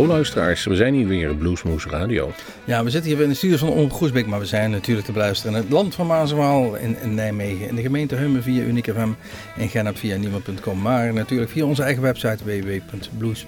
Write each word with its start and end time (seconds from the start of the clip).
Hallo 0.00 0.12
luisteraars, 0.12 0.64
we 0.64 0.76
zijn 0.76 0.94
hier 0.94 1.06
weer 1.06 1.34
Bluesmoes 1.34 1.86
Radio. 1.86 2.32
Ja, 2.64 2.84
we 2.84 2.90
zitten 2.90 3.10
hier 3.10 3.20
in 3.22 3.28
de 3.28 3.34
studio 3.34 3.56
van 3.56 3.68
Omroep 3.68 3.92
Groesbeek, 3.92 4.26
maar 4.26 4.38
we 4.38 4.46
zijn 4.46 4.70
natuurlijk 4.70 5.06
te 5.06 5.12
beluisteren 5.12 5.54
in 5.56 5.62
het 5.62 5.70
land 5.70 5.94
van 5.94 6.06
Maaswaal 6.06 6.74
in, 6.74 6.96
in 7.02 7.14
Nijmegen, 7.14 7.68
in 7.68 7.74
de 7.74 7.82
gemeente 7.82 8.14
Hummen 8.14 8.42
via 8.42 8.62
Unique 8.62 8.92
FM 8.92 9.10
en 9.56 9.96
via 9.96 10.16
niemand.com, 10.16 10.80
maar 10.82 11.12
natuurlijk 11.12 11.50
via 11.50 11.64
onze 11.64 11.82
eigen 11.82 12.02
website 12.02 12.44
www.blues 12.44 13.46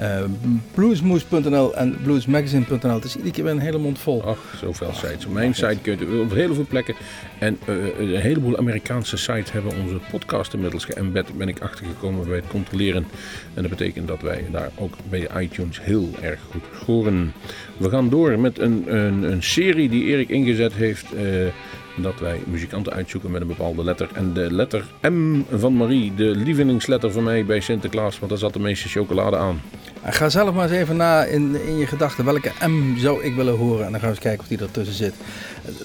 uh, 0.00 0.24
bluesmoes.nl 0.74 1.74
en 1.74 1.96
bluesmagazine.nl. 2.02 2.94
Het 2.94 3.04
is 3.04 3.14
iedere 3.14 3.34
keer 3.34 3.44
weer 3.44 3.52
een 3.52 3.58
hele 3.58 3.78
mond 3.78 3.98
vol. 3.98 4.24
Ach, 4.24 4.54
zoveel 4.60 4.92
sites. 4.92 5.26
Mijn 5.26 5.54
site 5.54 5.78
kun 5.82 5.98
je 5.98 6.20
op 6.20 6.32
heel 6.32 6.54
veel 6.54 6.66
plekken. 6.68 6.94
En 7.38 7.58
uh, 7.68 7.98
een 7.98 8.20
heleboel 8.20 8.58
Amerikaanse 8.58 9.16
sites 9.16 9.52
hebben 9.52 9.72
onze 9.82 10.00
podcast 10.10 10.54
inmiddels 10.54 10.84
geëmbed. 10.84 11.38
Ben 11.38 11.48
ik 11.48 11.60
achtergekomen 11.60 12.26
bij 12.26 12.36
het 12.36 12.46
controleren. 12.46 13.06
En 13.54 13.62
dat 13.62 13.70
betekent 13.70 14.08
dat 14.08 14.20
wij 14.20 14.44
daar 14.50 14.70
ook 14.74 14.94
bij 15.08 15.28
iTunes 15.40 15.80
heel 15.82 16.10
erg 16.20 16.40
goed 16.50 16.62
scoren. 16.80 17.32
We 17.76 17.90
gaan 17.90 18.08
door 18.08 18.38
met 18.38 18.58
een, 18.58 18.94
een, 18.96 19.22
een 19.22 19.42
serie 19.42 19.88
die 19.88 20.04
Erik 20.04 20.28
ingezet 20.28 20.72
heeft. 20.72 21.06
Uh, 21.14 21.46
dat 21.96 22.20
wij 22.20 22.40
muzikanten 22.46 22.92
uitzoeken 22.92 23.30
met 23.30 23.40
een 23.40 23.46
bepaalde 23.46 23.84
letter. 23.84 24.08
En 24.12 24.32
de 24.32 24.52
letter 24.52 24.84
M 25.00 25.40
van 25.50 25.76
Marie, 25.76 26.14
de 26.14 26.24
lievelingsletter 26.24 27.12
van 27.12 27.22
mij 27.22 27.44
bij 27.44 27.60
Sinterklaas, 27.60 28.18
want 28.18 28.30
daar 28.30 28.40
zat 28.40 28.52
de 28.52 28.58
meeste 28.58 28.88
chocolade 28.88 29.36
aan. 29.36 29.60
Ga 30.08 30.28
zelf 30.28 30.54
maar 30.54 30.62
eens 30.62 30.78
even 30.78 30.96
na 30.96 31.24
in, 31.24 31.56
in 31.66 31.78
je 31.78 31.86
gedachten 31.86 32.24
welke 32.24 32.52
M 32.66 32.98
zou 32.98 33.24
ik 33.24 33.34
willen 33.34 33.56
horen. 33.56 33.84
En 33.86 33.90
dan 33.90 34.00
gaan 34.00 34.08
we 34.08 34.14
eens 34.14 34.24
kijken 34.24 34.40
of 34.40 34.48
die 34.48 34.58
ertussen 34.58 34.94
zit. 34.94 35.14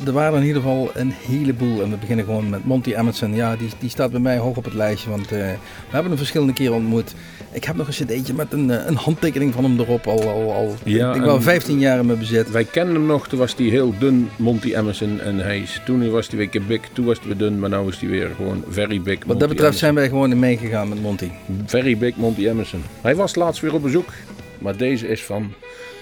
Er 0.06 0.12
waren 0.12 0.40
in 0.40 0.46
ieder 0.46 0.62
geval 0.62 0.92
een 0.94 1.12
heleboel. 1.12 1.82
En 1.82 1.90
we 1.90 1.98
beginnen 1.98 2.26
gewoon 2.26 2.50
met 2.50 2.66
Monty 2.66 2.94
Emerson. 2.94 3.36
Ja, 3.36 3.56
die, 3.56 3.70
die 3.80 3.90
staat 3.90 4.12
bij 4.12 4.20
mij 4.20 4.38
hoog 4.38 4.58
op 4.58 4.64
het 4.64 4.74
lijstje. 4.74 5.10
Want 5.10 5.24
uh, 5.24 5.30
we 5.30 5.58
hebben 5.90 6.10
hem 6.10 6.18
verschillende 6.18 6.54
keren 6.54 6.76
ontmoet. 6.76 7.14
Ik 7.52 7.64
heb 7.64 7.76
nog 7.76 7.88
een 7.88 7.94
cd'tje 7.94 8.34
met 8.34 8.54
een, 8.54 8.72
eh, 8.72 8.86
een 8.86 8.96
handtekening 8.96 9.54
van 9.54 9.64
hem 9.64 9.80
erop. 9.80 10.08
Al, 10.08 10.30
al, 10.30 10.54
al 10.54 10.76
ja, 10.84 11.14
ik 11.14 11.22
wel 11.22 11.42
15 11.42 11.80
jaar 11.80 12.00
in 12.00 12.06
mijn 12.06 12.20
bezit. 12.20 12.52
Wij 12.52 12.64
kenden 12.64 12.96
hem 12.96 13.06
nog. 13.06 13.28
Toen 13.28 13.40
was 13.40 13.56
hij 13.56 13.66
heel 13.66 13.94
dun, 14.00 14.30
Monty 14.36 14.76
Emerson. 14.76 15.20
En 15.20 15.38
hij 15.38 15.60
is, 15.60 15.82
toen 15.86 16.12
was 16.12 16.28
hij 16.28 16.38
weer 16.38 16.66
big. 16.68 16.82
Toen 16.94 17.06
was 17.06 17.18
hij 17.18 17.28
weer 17.28 17.38
dun. 17.38 17.60
Maar 17.60 17.70
nu 17.70 17.88
is 17.88 18.00
hij 18.00 18.10
weer 18.10 18.30
gewoon 18.36 18.64
very 18.70 19.02
big. 19.02 19.18
Wat 19.26 19.40
dat 19.40 19.50
betreft 19.50 19.78
zijn 19.78 19.96
wij 19.96 20.10
gewoon 20.10 20.32
in 20.32 20.40
meegegaan 20.40 20.90
met 20.90 21.02
Monty. 21.02 21.30
Very 21.66 21.98
big 21.98 22.16
Monty 22.16 22.48
Emerson. 22.48 22.84
Hij 23.02 23.16
was 23.16 23.36
laatst 23.36 23.62
weer 23.62 23.74
op 23.74 23.82
bezoek. 23.82 24.11
Maar 24.60 24.78
deze 24.78 25.08
is 25.08 25.24
van 25.24 25.54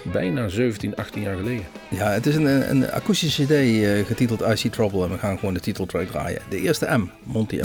bijna 0.04 0.48
17, 0.48 0.96
18 0.96 1.22
jaar 1.22 1.36
geleden. 1.36 1.66
Ja, 1.90 2.12
het 2.12 2.26
is 2.26 2.36
een, 2.36 2.70
een 2.70 2.92
akoestische 2.92 3.44
CD 3.44 3.52
uh, 3.52 4.06
getiteld 4.06 4.42
I 4.42 4.70
Trouble. 4.70 5.04
En 5.04 5.12
we 5.12 5.18
gaan 5.18 5.40
gewoon 5.40 5.54
de 5.54 5.60
titel 5.60 5.86
draaien. 5.86 6.42
De 6.50 6.62
eerste 6.62 6.98
M, 6.98 7.10
Monty 7.24 7.56
M. 7.56 7.62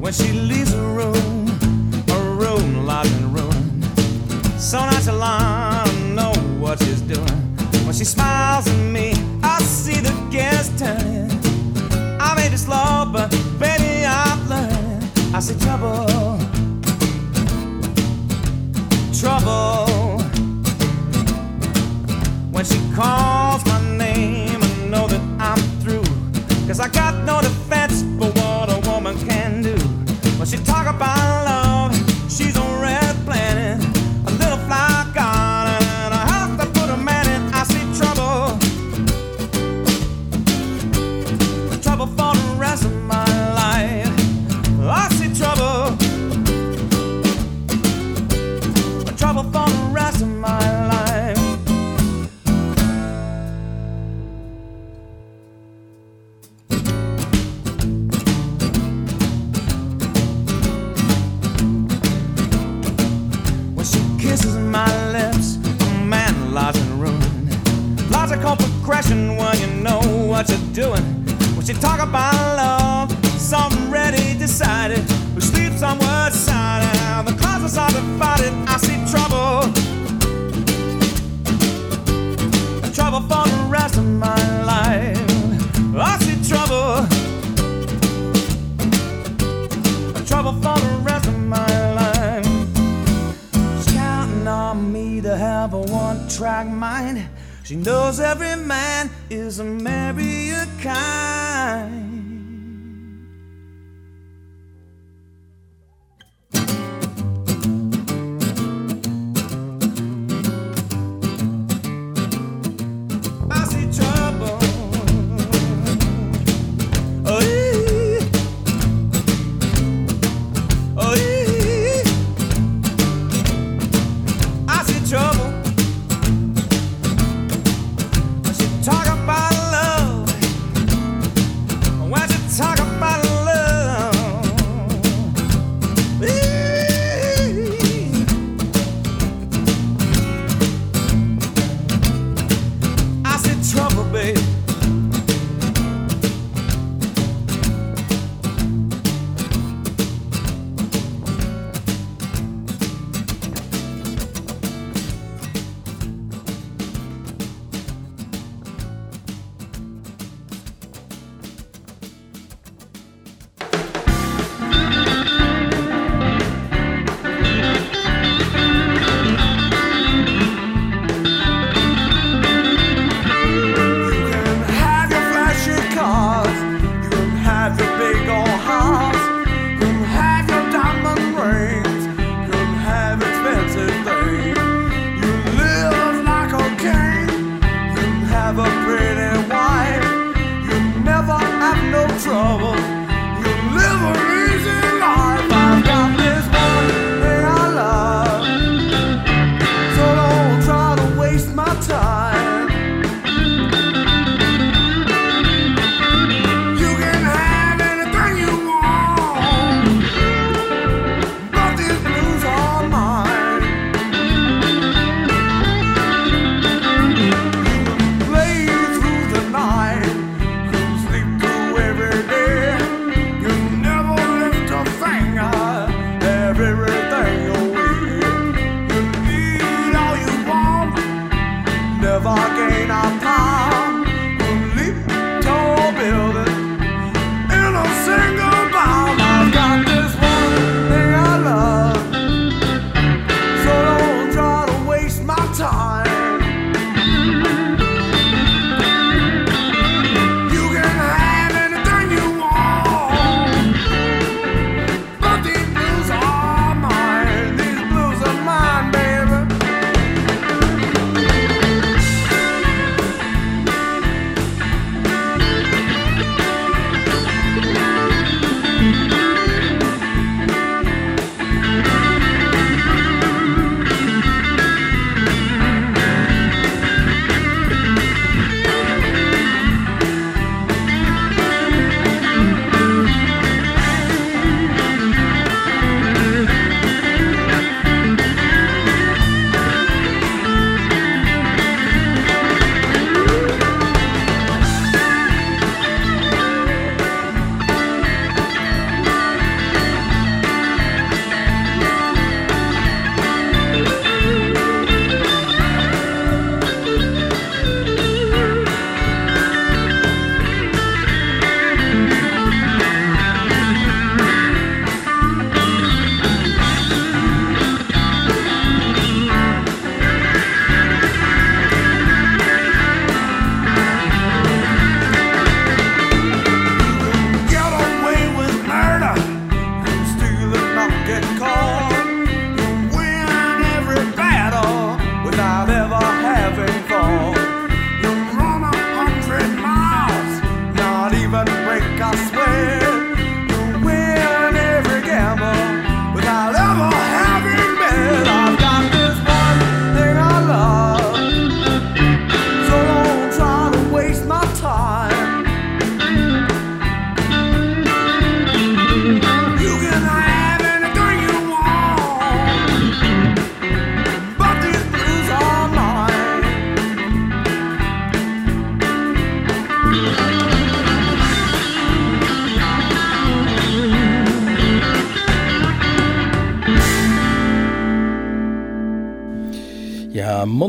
When 0.00 0.12
she 0.12 0.32
leaves 0.32 0.74
a 0.74 0.82
room, 0.82 1.46
a 2.10 2.18
room, 2.38 2.86
and. 2.86 3.82
So 4.58 4.78
nice. 4.84 5.43
She 8.04 8.10
smiles 8.10 8.66
at 8.68 8.76
me. 8.92 9.14
I 9.42 9.62
see 9.62 9.98
the 9.98 10.12
gas 10.30 10.68
turning. 10.78 11.30
I 12.20 12.34
made 12.34 12.52
it 12.52 12.58
slow, 12.58 13.08
but 13.10 13.30
baby, 13.58 14.04
I've 14.04 14.46
learned. 14.46 15.08
I 15.34 15.40
see 15.40 15.58
trouble, 15.64 16.04
trouble. 19.18 20.20
When 22.52 22.64
she 22.66 22.78
calls 22.94 23.64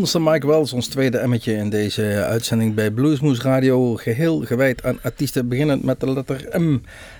Monster 0.05 0.33
Mike 0.33 0.47
Wells, 0.47 0.73
ons 0.73 0.87
tweede 0.87 1.17
emmetje 1.17 1.53
in 1.53 1.69
deze 1.69 2.03
uitzending 2.03 2.73
bij 2.73 2.91
Bluesmoes 2.91 3.41
Radio. 3.41 3.95
Geheel 3.95 4.39
gewijd 4.39 4.83
aan 4.83 4.99
artiesten, 5.01 5.47
beginnend 5.47 5.83
met 5.83 5.99
de 5.99 6.11
letter 6.11 6.61
M. 6.61 6.79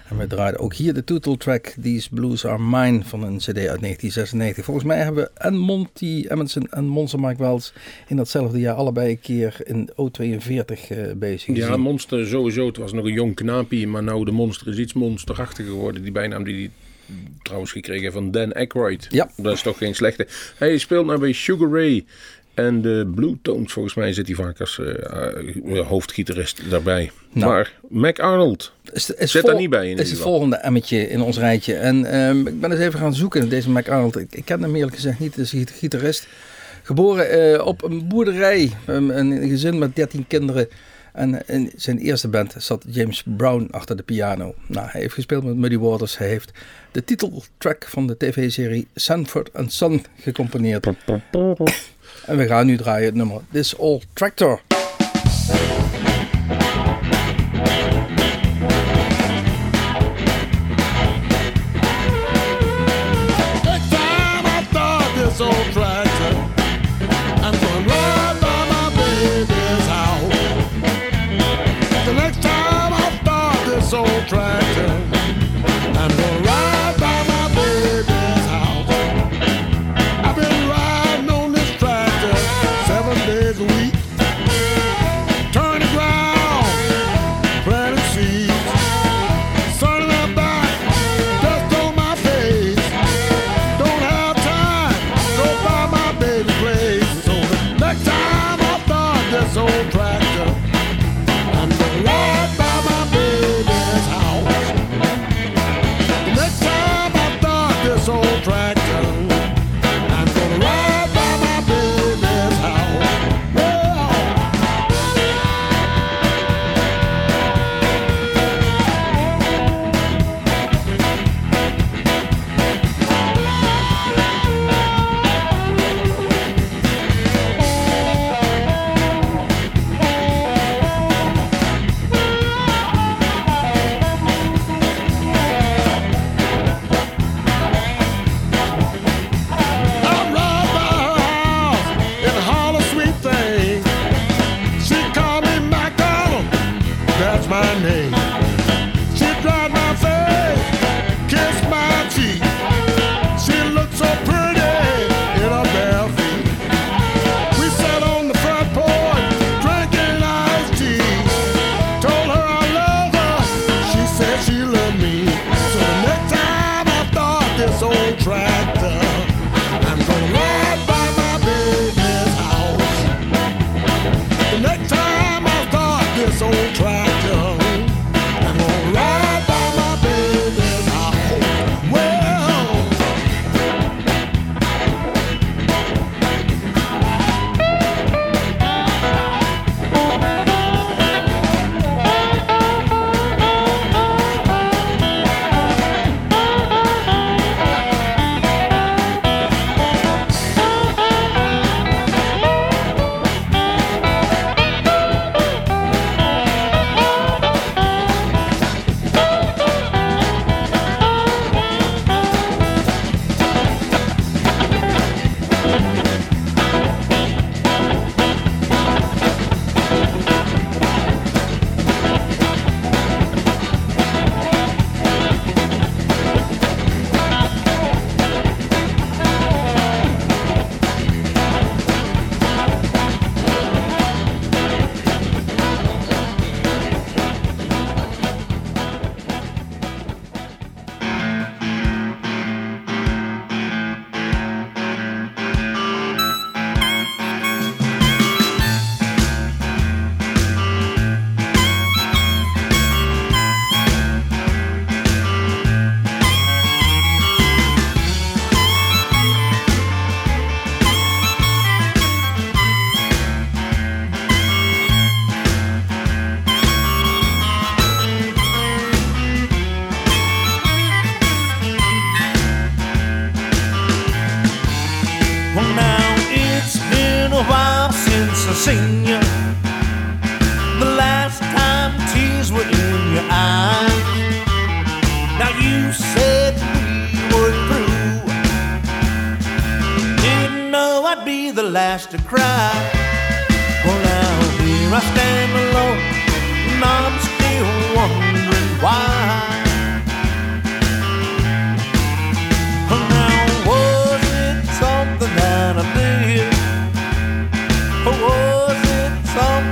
En 0.10 0.18
we 0.18 0.28
draaien 0.28 0.60
ook 0.60 0.74
hier 0.74 0.94
de 0.94 1.04
titeltrack 1.04 1.74
These 1.82 2.10
Blues 2.12 2.46
Are 2.46 2.60
Mine 2.60 3.04
van 3.04 3.24
een 3.24 3.38
cd 3.38 3.48
uit 3.48 3.82
1996. 3.82 4.66
Volgens 4.66 4.86
mij 4.86 4.98
hebben 4.98 5.24
we 5.24 5.32
en 5.34 5.58
Monty 5.58 6.26
Emerson 6.28 6.68
en 6.70 6.86
Monster 6.86 7.20
Mike 7.20 7.44
Wells 7.44 7.74
in 8.08 8.16
datzelfde 8.16 8.60
jaar 8.60 8.76
allebei 8.76 9.10
een 9.10 9.20
keer 9.20 9.58
in 9.64 9.90
O42 9.92 10.90
uh, 10.92 11.10
eh, 11.10 11.18
bezig 11.18 11.56
Ja, 11.56 11.78
Monster 11.78 12.28
sowieso. 12.28 12.68
Het 12.68 12.78
was 12.78 12.94
nog 12.94 13.06
een 13.06 13.14
jong 13.14 13.36
knaapje, 13.36 13.88
maar 13.88 14.04
nou 14.04 14.26
de 14.26 14.32
Monster 14.32 14.68
is 14.68 14.78
iets 14.78 14.94
monsterachtiger 14.94 15.72
geworden. 15.72 16.02
Die 16.02 16.12
bijnaam 16.12 16.44
die 16.44 16.72
trouwens 17.42 17.72
gekregen 17.72 18.12
van 18.12 18.32
Dan 18.32 18.54
Aykroyd. 18.54 19.08
Ja. 19.10 19.30
Dat 19.38 19.54
is 19.54 19.62
toch 19.62 19.78
geen 19.78 19.96
slechte. 19.96 20.28
Hij 20.58 20.78
speelt 20.78 21.06
nou 21.06 21.20
bij 21.20 21.32
Sugar 21.32 21.70
Ray. 21.70 22.06
En 22.56 22.82
de 22.82 23.12
Blue 23.16 23.38
Tones, 23.42 23.74
volgens 23.74 23.96
mij 23.96 24.14
zit 24.14 24.28
hij 24.28 24.36
vaak 24.36 24.60
als 24.60 24.80
uh, 24.82 25.88
hoofdgitarist 25.88 26.70
daarbij. 26.70 27.12
Nou. 27.32 27.52
Maar 27.52 27.74
Mac 27.90 28.20
Arnold 28.20 28.72
is, 28.94 29.10
is 29.10 29.32
zit 29.32 29.46
daar 29.46 29.56
niet 29.56 29.70
bij 29.70 29.90
in 29.90 29.98
is 29.98 30.10
het 30.10 30.20
volgende 30.20 30.56
emmetje 30.56 31.10
in 31.10 31.22
ons 31.22 31.38
rijtje. 31.38 31.76
En 31.76 32.20
um, 32.20 32.48
ik 32.48 32.60
ben 32.60 32.72
eens 32.72 32.80
even 32.80 33.00
gaan 33.00 33.14
zoeken, 33.14 33.50
deze 33.50 33.70
Mac 33.70 33.90
Arnold. 33.90 34.18
Ik, 34.18 34.28
ik 34.36 34.46
ken 34.46 34.62
hem 34.62 34.76
eerlijk 34.76 34.96
gezegd 34.96 35.20
niet, 35.20 35.38
is 35.38 35.54
gitarist. 35.66 36.28
Geboren 36.84 37.54
uh, 37.54 37.66
op 37.66 37.84
een 37.84 38.08
boerderij, 38.08 38.72
um, 38.88 39.10
een 39.10 39.50
gezin 39.50 39.78
met 39.78 39.96
13 39.96 40.28
kinderen. 40.28 40.68
En 41.14 41.48
in 41.48 41.72
zijn 41.76 41.98
eerste 41.98 42.28
band 42.28 42.56
zat 42.58 42.86
James 42.88 43.24
Brown 43.38 43.68
achter 43.72 43.98
de 43.98 44.04
piano. 44.04 44.56
Nou, 44.68 44.88
hij 44.90 45.02
heeft 45.02 45.14
gespeeld 45.14 45.44
met 45.44 45.56
Muddy 45.56 45.78
Waters. 45.78 46.18
Hij 46.18 46.28
heeft 46.28 46.52
de 46.92 47.04
titeltrack 47.04 47.86
van 47.88 48.08
de 48.08 48.18
tv-serie 48.18 48.88
Sanford 48.96 49.50
Son 49.68 50.04
gecomponeerd. 50.20 50.88
En 52.26 52.38
we 52.38 52.48
gaan 52.48 52.66
nu 52.66 52.78
draaien 52.78 53.06
het 53.06 53.16
nummer 53.16 53.42
This 53.52 53.76
Old 53.76 54.06
Tractor. 54.14 54.62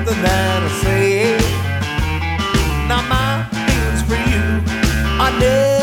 Something 0.06 0.24
that 0.24 0.64
I 0.64 0.70
said? 0.82 1.42
Now 2.88 3.02
my 3.08 3.46
feelings 3.68 4.02
for 4.04 4.20
you 4.30 4.44
are 5.22 5.40
never 5.40 5.83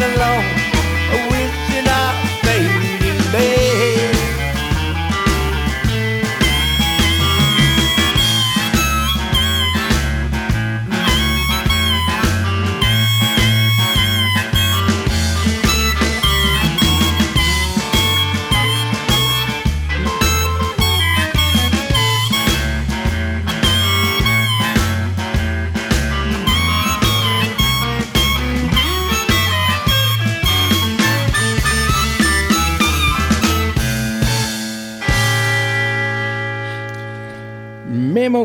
alone. 0.00 0.61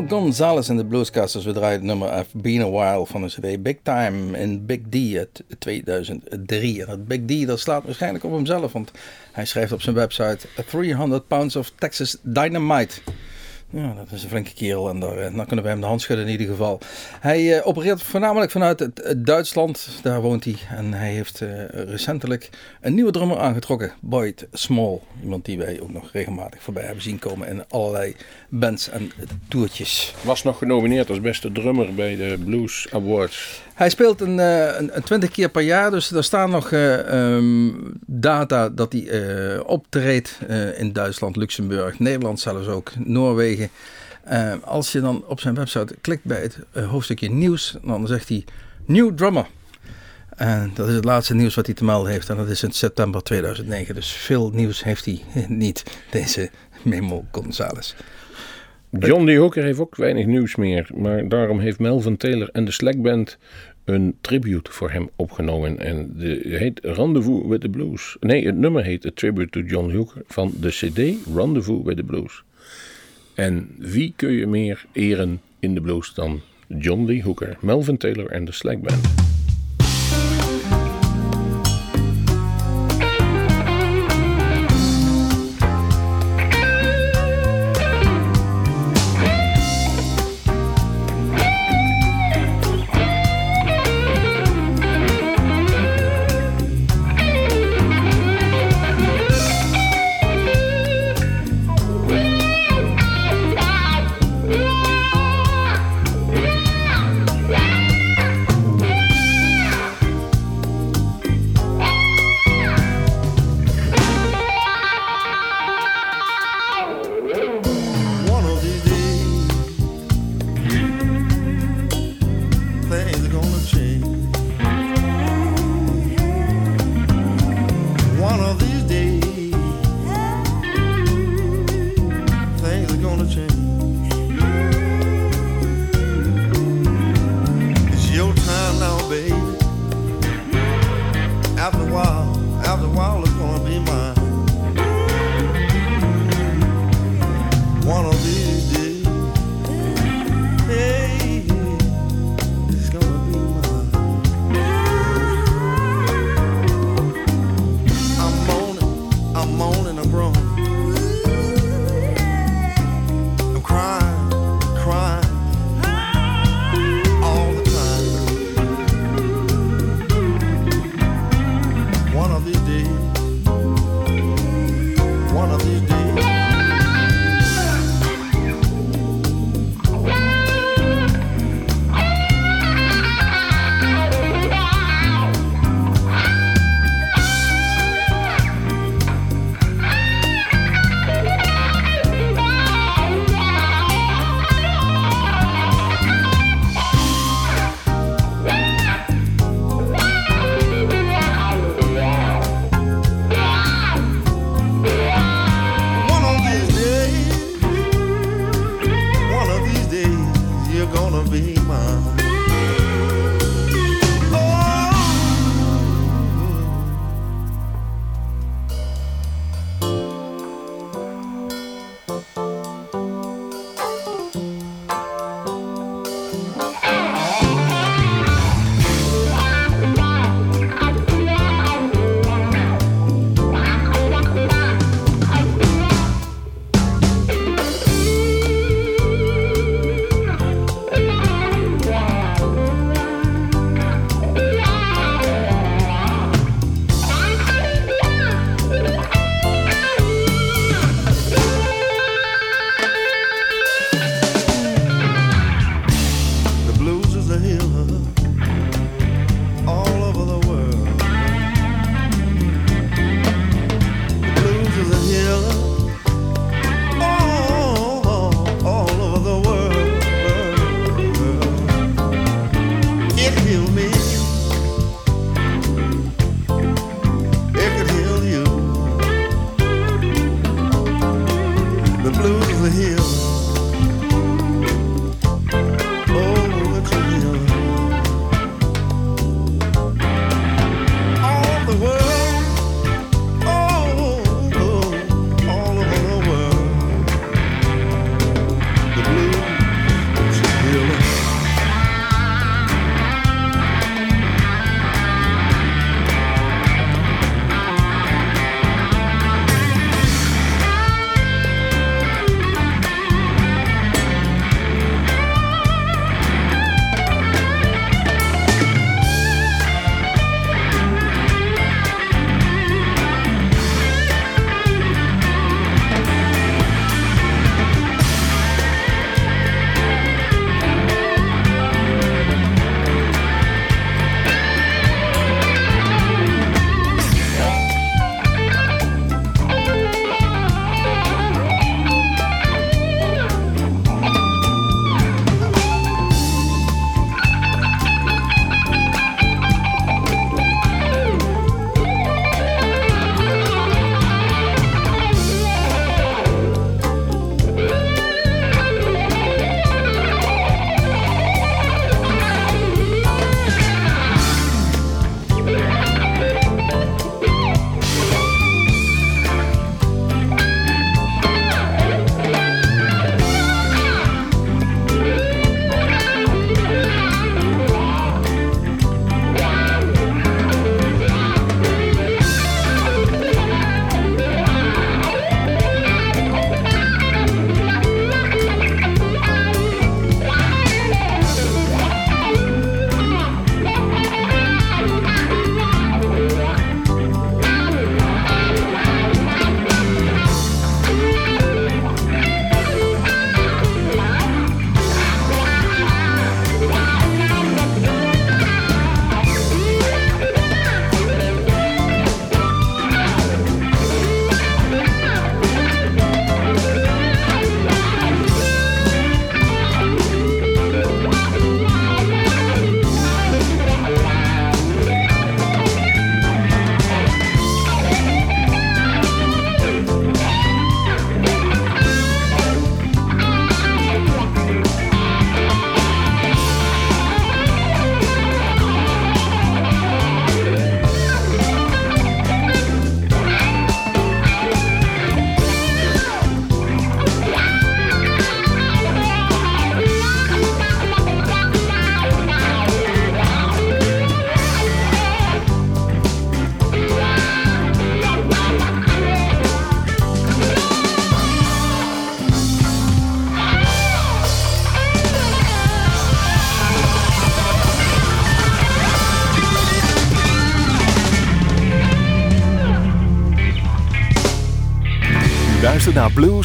Gonzalez 0.08 0.70
en 0.70 0.78
de 0.78 0.86
Bluescasters. 0.86 1.46
We 1.46 1.52
draaien 1.52 1.86
nummer 1.86 2.20
I've 2.20 2.38
Been 2.38 2.62
A 2.62 2.70
While 2.70 3.06
van 3.06 3.22
de 3.22 3.28
CD 3.28 3.64
Big 3.64 3.76
Time 3.84 4.40
in 4.40 4.66
Big 4.66 4.80
D 4.90 5.18
uit 5.18 5.44
2003. 5.60 6.82
En 6.82 6.88
dat 6.88 7.08
Big 7.08 7.46
D 7.46 7.48
dat 7.48 7.60
slaat 7.60 7.84
waarschijnlijk 7.84 8.24
op 8.24 8.32
hemzelf, 8.32 8.72
want 8.72 8.92
hij 9.32 9.46
schrijft 9.46 9.72
op 9.72 9.82
zijn 9.82 9.96
website 9.96 10.38
300 10.72 11.28
pounds 11.28 11.56
of 11.56 11.72
Texas 11.76 12.18
Dynamite. 12.22 13.02
Ja, 13.70 13.94
dat 13.94 14.12
is 14.12 14.24
een 14.24 14.30
flinke 14.30 14.54
kerel 14.54 14.90
en 14.90 15.00
daar, 15.00 15.18
eh, 15.18 15.36
dan 15.36 15.46
kunnen 15.46 15.66
we 15.66 15.72
hem 15.72 15.80
de 15.80 15.86
hand 15.86 16.02
schudden 16.02 16.26
in 16.26 16.32
ieder 16.32 16.48
geval. 16.48 16.80
Hij 17.20 17.58
eh, 17.58 17.68
opereert 17.68 18.02
voornamelijk 18.02 18.52
vanuit 18.52 18.80
het, 18.80 19.02
het 19.04 19.26
Duitsland, 19.26 19.90
daar 20.02 20.22
woont 20.22 20.44
hij. 20.44 20.56
En 20.70 20.94
hij 20.94 21.12
heeft 21.12 21.42
eh, 21.42 21.66
recentelijk 21.68 22.50
een 22.82 22.94
nieuwe 22.94 23.12
drummer 23.12 23.38
aangetrokken, 23.38 23.94
Boyd 24.00 24.48
Small. 24.52 25.00
Iemand 25.24 25.46
die 25.46 25.58
wij 25.58 25.82
ook 25.82 25.92
nog 25.92 26.12
regelmatig 26.12 26.62
voorbij 26.62 26.84
hebben 26.84 27.04
zien 27.04 27.20
komen 27.20 27.48
in 27.48 27.64
allerlei 27.70 28.16
bands 28.50 28.90
en 28.90 29.12
toertjes. 29.48 30.14
Was 30.24 30.44
nog 30.44 30.58
genomineerd 30.58 31.10
als 31.10 31.22
beste 31.22 31.52
drummer 31.52 31.94
bij 31.94 32.16
de 32.16 32.38
Blues 32.46 32.88
Awards. 32.92 33.62
Hij 33.78 33.90
speelt 33.90 34.22
een, 34.22 34.40
eh, 34.40 34.80
een, 34.80 34.96
een 34.96 35.04
20 35.04 35.32
keer 35.32 35.50
per 35.50 35.62
jaar, 35.62 35.92
dus 35.92 36.12
er 36.12 36.24
staan 36.24 36.50
nog 36.50 36.72
eh, 36.72 37.36
ehm, 37.36 37.72
data 38.06 38.70
dat 38.70 38.92
hij 38.92 39.08
eh, 39.08 39.60
optreedt 39.66 40.40
in 40.78 40.94
Duitsland, 40.94 41.36
Luxemburg, 41.36 42.00
Nederland 42.00 42.40
zelfs 42.40 42.68
ook, 42.68 42.92
Noorwegen. 42.98 43.70
Als 44.64 44.92
je 44.92 45.02
dan 45.02 45.24
op 45.28 45.40
zijn 45.40 45.56
website 45.56 45.96
klikt 46.02 46.24
bij 46.24 46.42
het 46.42 46.86
hoofdstukje 46.86 47.30
nieuws, 47.30 47.78
dan 47.84 48.08
zegt 48.08 48.30
hij 48.30 48.46
New 48.86 49.16
Drummer. 49.16 49.48
En 50.36 50.72
dat 50.74 50.88
is 50.88 50.96
het 50.96 51.06
laatste 51.06 51.36
nieuws 51.36 51.56
wat 51.56 51.66
hij 51.66 51.76
te 51.76 51.84
melden 51.84 52.12
heeft. 52.12 52.30
En 52.30 52.38
dat 52.38 52.50
is 52.50 52.64
in 52.64 52.72
september 52.72 53.24
2009. 53.24 53.96
Dus 53.96 54.12
veel 54.12 54.50
nieuws 54.54 54.84
heeft 54.84 55.06
hij 55.06 55.24
niet, 55.48 55.84
deze 56.10 56.50
Memo 56.84 57.26
Gonzalez. 57.32 57.96
John 59.00 59.24
Lee 59.24 59.38
Hooker 59.38 59.64
heeft 59.64 59.80
ook 59.80 59.96
weinig 59.96 60.26
nieuws 60.26 60.56
meer. 60.56 60.90
Maar 60.96 61.28
daarom 61.28 61.60
heeft 61.60 61.80
Melvin 61.80 62.18
Taylor 62.18 62.50
en 62.52 62.66
de 62.66 62.72
Slack 62.72 63.02
Band 63.02 63.38
een 63.86 64.16
tribute 64.22 64.72
voor 64.72 64.92
hem 64.92 65.10
opgenomen. 65.16 65.80
En 65.80 66.14
de 66.18 66.42
heet 66.44 66.80
Rendezvous 66.84 67.48
with 67.48 67.62
the 67.62 67.70
Blues. 67.70 68.18
Nee, 68.20 68.46
het 68.46 68.58
nummer 68.58 68.84
heet 68.84 69.06
A 69.06 69.10
Tribute 69.14 69.50
to 69.50 69.68
John 69.68 69.92
Hooker 69.92 70.22
van 70.28 70.54
de 70.60 70.70
CD 70.70 71.28
Rendezvous 71.36 71.84
with 71.84 71.98
the 71.98 72.04
Blues. 72.04 72.44
En 73.34 73.70
wie 73.78 74.14
kun 74.16 74.32
je 74.32 74.48
meer 74.48 74.86
eren 74.92 75.42
in 75.60 75.74
de 75.74 75.82
blues 75.82 76.14
dan 76.14 76.42
John 76.68 77.06
Lee 77.06 77.24
Hooker, 77.24 77.58
Melvin 77.62 77.98
Taylor 77.98 78.28
en 78.28 78.46
de 78.46 78.52
Slack 78.52 78.82
Band? 78.82 79.37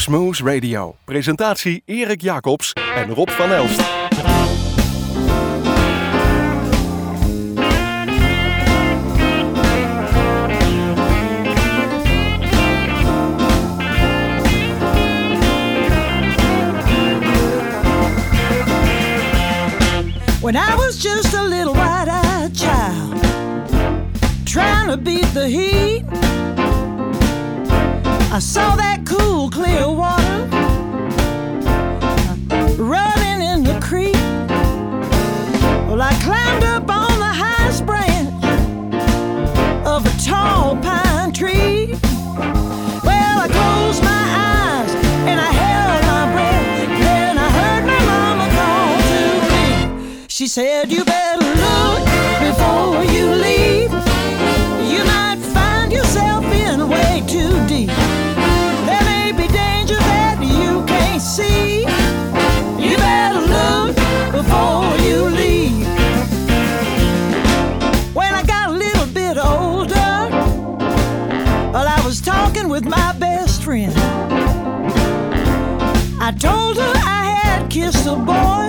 Smooth 0.03 0.41
Radio. 0.41 0.95
Presentatie 1.05 1.81
Erik 1.85 2.21
Jacobs 2.21 2.73
en 2.95 3.13
Rob 3.13 3.29
van 3.29 3.51
Elst. 3.51 3.81
When 20.41 20.57
I 20.57 20.75
was 20.75 21.01
just 21.01 21.33
a 21.33 21.43
little 21.43 21.73
wide 21.73 22.09
eyed 22.09 22.53
child, 22.53 23.21
trying 24.45 24.89
to 24.89 24.97
beat 24.97 25.33
the 25.33 25.47
heat, 25.47 26.03
I 28.33 28.39
saw 28.39 28.75
that 28.77 29.05
cool, 29.05 29.51
clear 29.51 29.87
water 29.87 30.47
running 32.81 33.41
in 33.47 33.63
the 33.63 33.79
creek. 33.79 34.15
Well, 35.87 36.01
I 36.01 36.11
climbed 36.23 36.63
up 36.63 36.89
on 36.89 37.19
the 37.19 37.33
highest 37.43 37.85
branch 37.85 38.43
of 39.85 40.03
a 40.07 40.13
tall 40.19 40.75
pine 40.77 41.31
tree. 41.31 41.93
Well, 43.05 43.37
I 43.37 43.47
closed 43.51 44.01
my 44.01 44.25
eyes 44.57 44.95
and 45.29 45.39
I 45.39 45.51
held 45.61 46.01
my 46.13 46.33
breath. 46.33 46.89
Then 47.05 47.37
I 47.37 47.49
heard 47.51 47.85
my 47.85 48.01
mama 48.13 48.47
call 48.57 48.97
to 49.11 50.17
me. 50.17 50.25
She 50.27 50.47
said, 50.47 50.91
You 50.91 51.05
better 51.05 51.37
look 51.39 52.03
before 52.41 53.03
you 53.13 53.25
leave. 53.29 53.91
You 54.91 55.05
might 55.05 55.37
find 55.53 55.93
yourself 55.93 56.43
in 56.45 56.89
way 56.89 57.21
too 57.27 57.67
deep. 57.67 58.02
See. 61.33 61.79
You 62.85 62.95
better 62.97 63.41
look 63.57 63.95
before 64.31 64.85
you 65.07 65.17
leave. 65.41 65.87
When 68.13 68.31
I 68.35 68.43
got 68.45 68.69
a 68.69 68.73
little 68.73 69.07
bit 69.07 69.37
older, 69.37 70.13
well, 71.73 71.87
I 71.87 71.99
was 72.05 72.21
talking 72.21 72.69
with 72.69 72.85
my 72.85 73.13
best 73.17 73.63
friend. 73.63 73.93
I 76.21 76.31
told 76.37 76.77
her 76.77 76.93
I 77.21 77.23
had 77.41 77.67
kissed 77.71 78.05
a 78.05 78.15
boy 78.15 78.67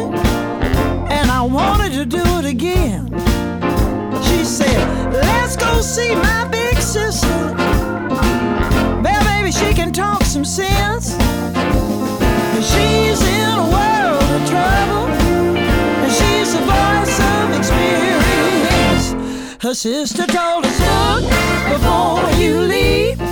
and 1.17 1.31
I 1.31 1.43
wanted 1.43 1.93
to 1.99 2.07
do 2.07 2.25
it 2.39 2.47
again. 2.47 3.11
She 4.27 4.43
said, 4.43 5.13
Let's 5.13 5.55
go 5.57 5.83
see 5.83 6.15
my 6.15 6.54
sister 19.75 20.25
told 20.27 20.65
us, 20.65 20.81
Look 20.81 21.31
before 21.69 22.31
you 22.41 22.61
leave. 22.61 23.24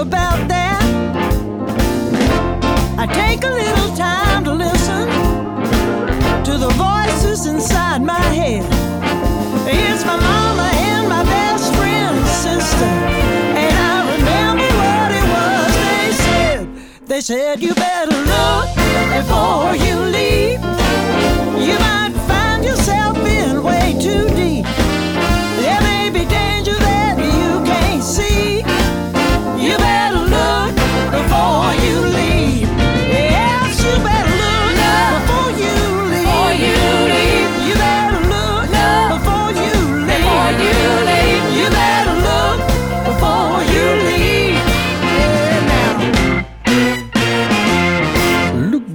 About 0.00 0.48
that. 0.48 0.80
I 2.98 3.06
take 3.06 3.44
a 3.44 3.50
little 3.50 3.94
time 3.94 4.44
to 4.44 4.52
listen 4.52 5.06
to 6.44 6.56
the 6.56 6.70
voices 6.70 7.46
inside 7.46 8.00
my 8.02 8.26
head. 8.40 8.64
It's 9.68 10.04
my 10.06 10.16
mama 10.16 10.70
and 10.72 11.08
my 11.08 11.22
best 11.24 11.74
friend's 11.74 12.30
sister. 12.30 12.92
And 13.62 13.74
I 13.92 13.96
remember 14.16 14.68
what 14.84 15.08
it 15.20 15.26
was 15.34 15.72
they 15.90 16.12
said. 16.24 17.06
They 17.06 17.20
said, 17.20 17.60
You 17.60 17.74
better 17.74 18.16
look 18.32 18.68
before 19.16 19.76
you 19.84 19.96
leave. 20.18 20.60
You 21.68 21.76
might 21.78 22.14
find 22.26 22.64
yourself 22.64 23.18
in 23.18 23.62
way 23.62 23.92
too 24.00 24.26
deep. 24.34 24.64
There 25.60 25.80
may 25.82 26.08
be 26.10 26.24
danger 26.24 26.69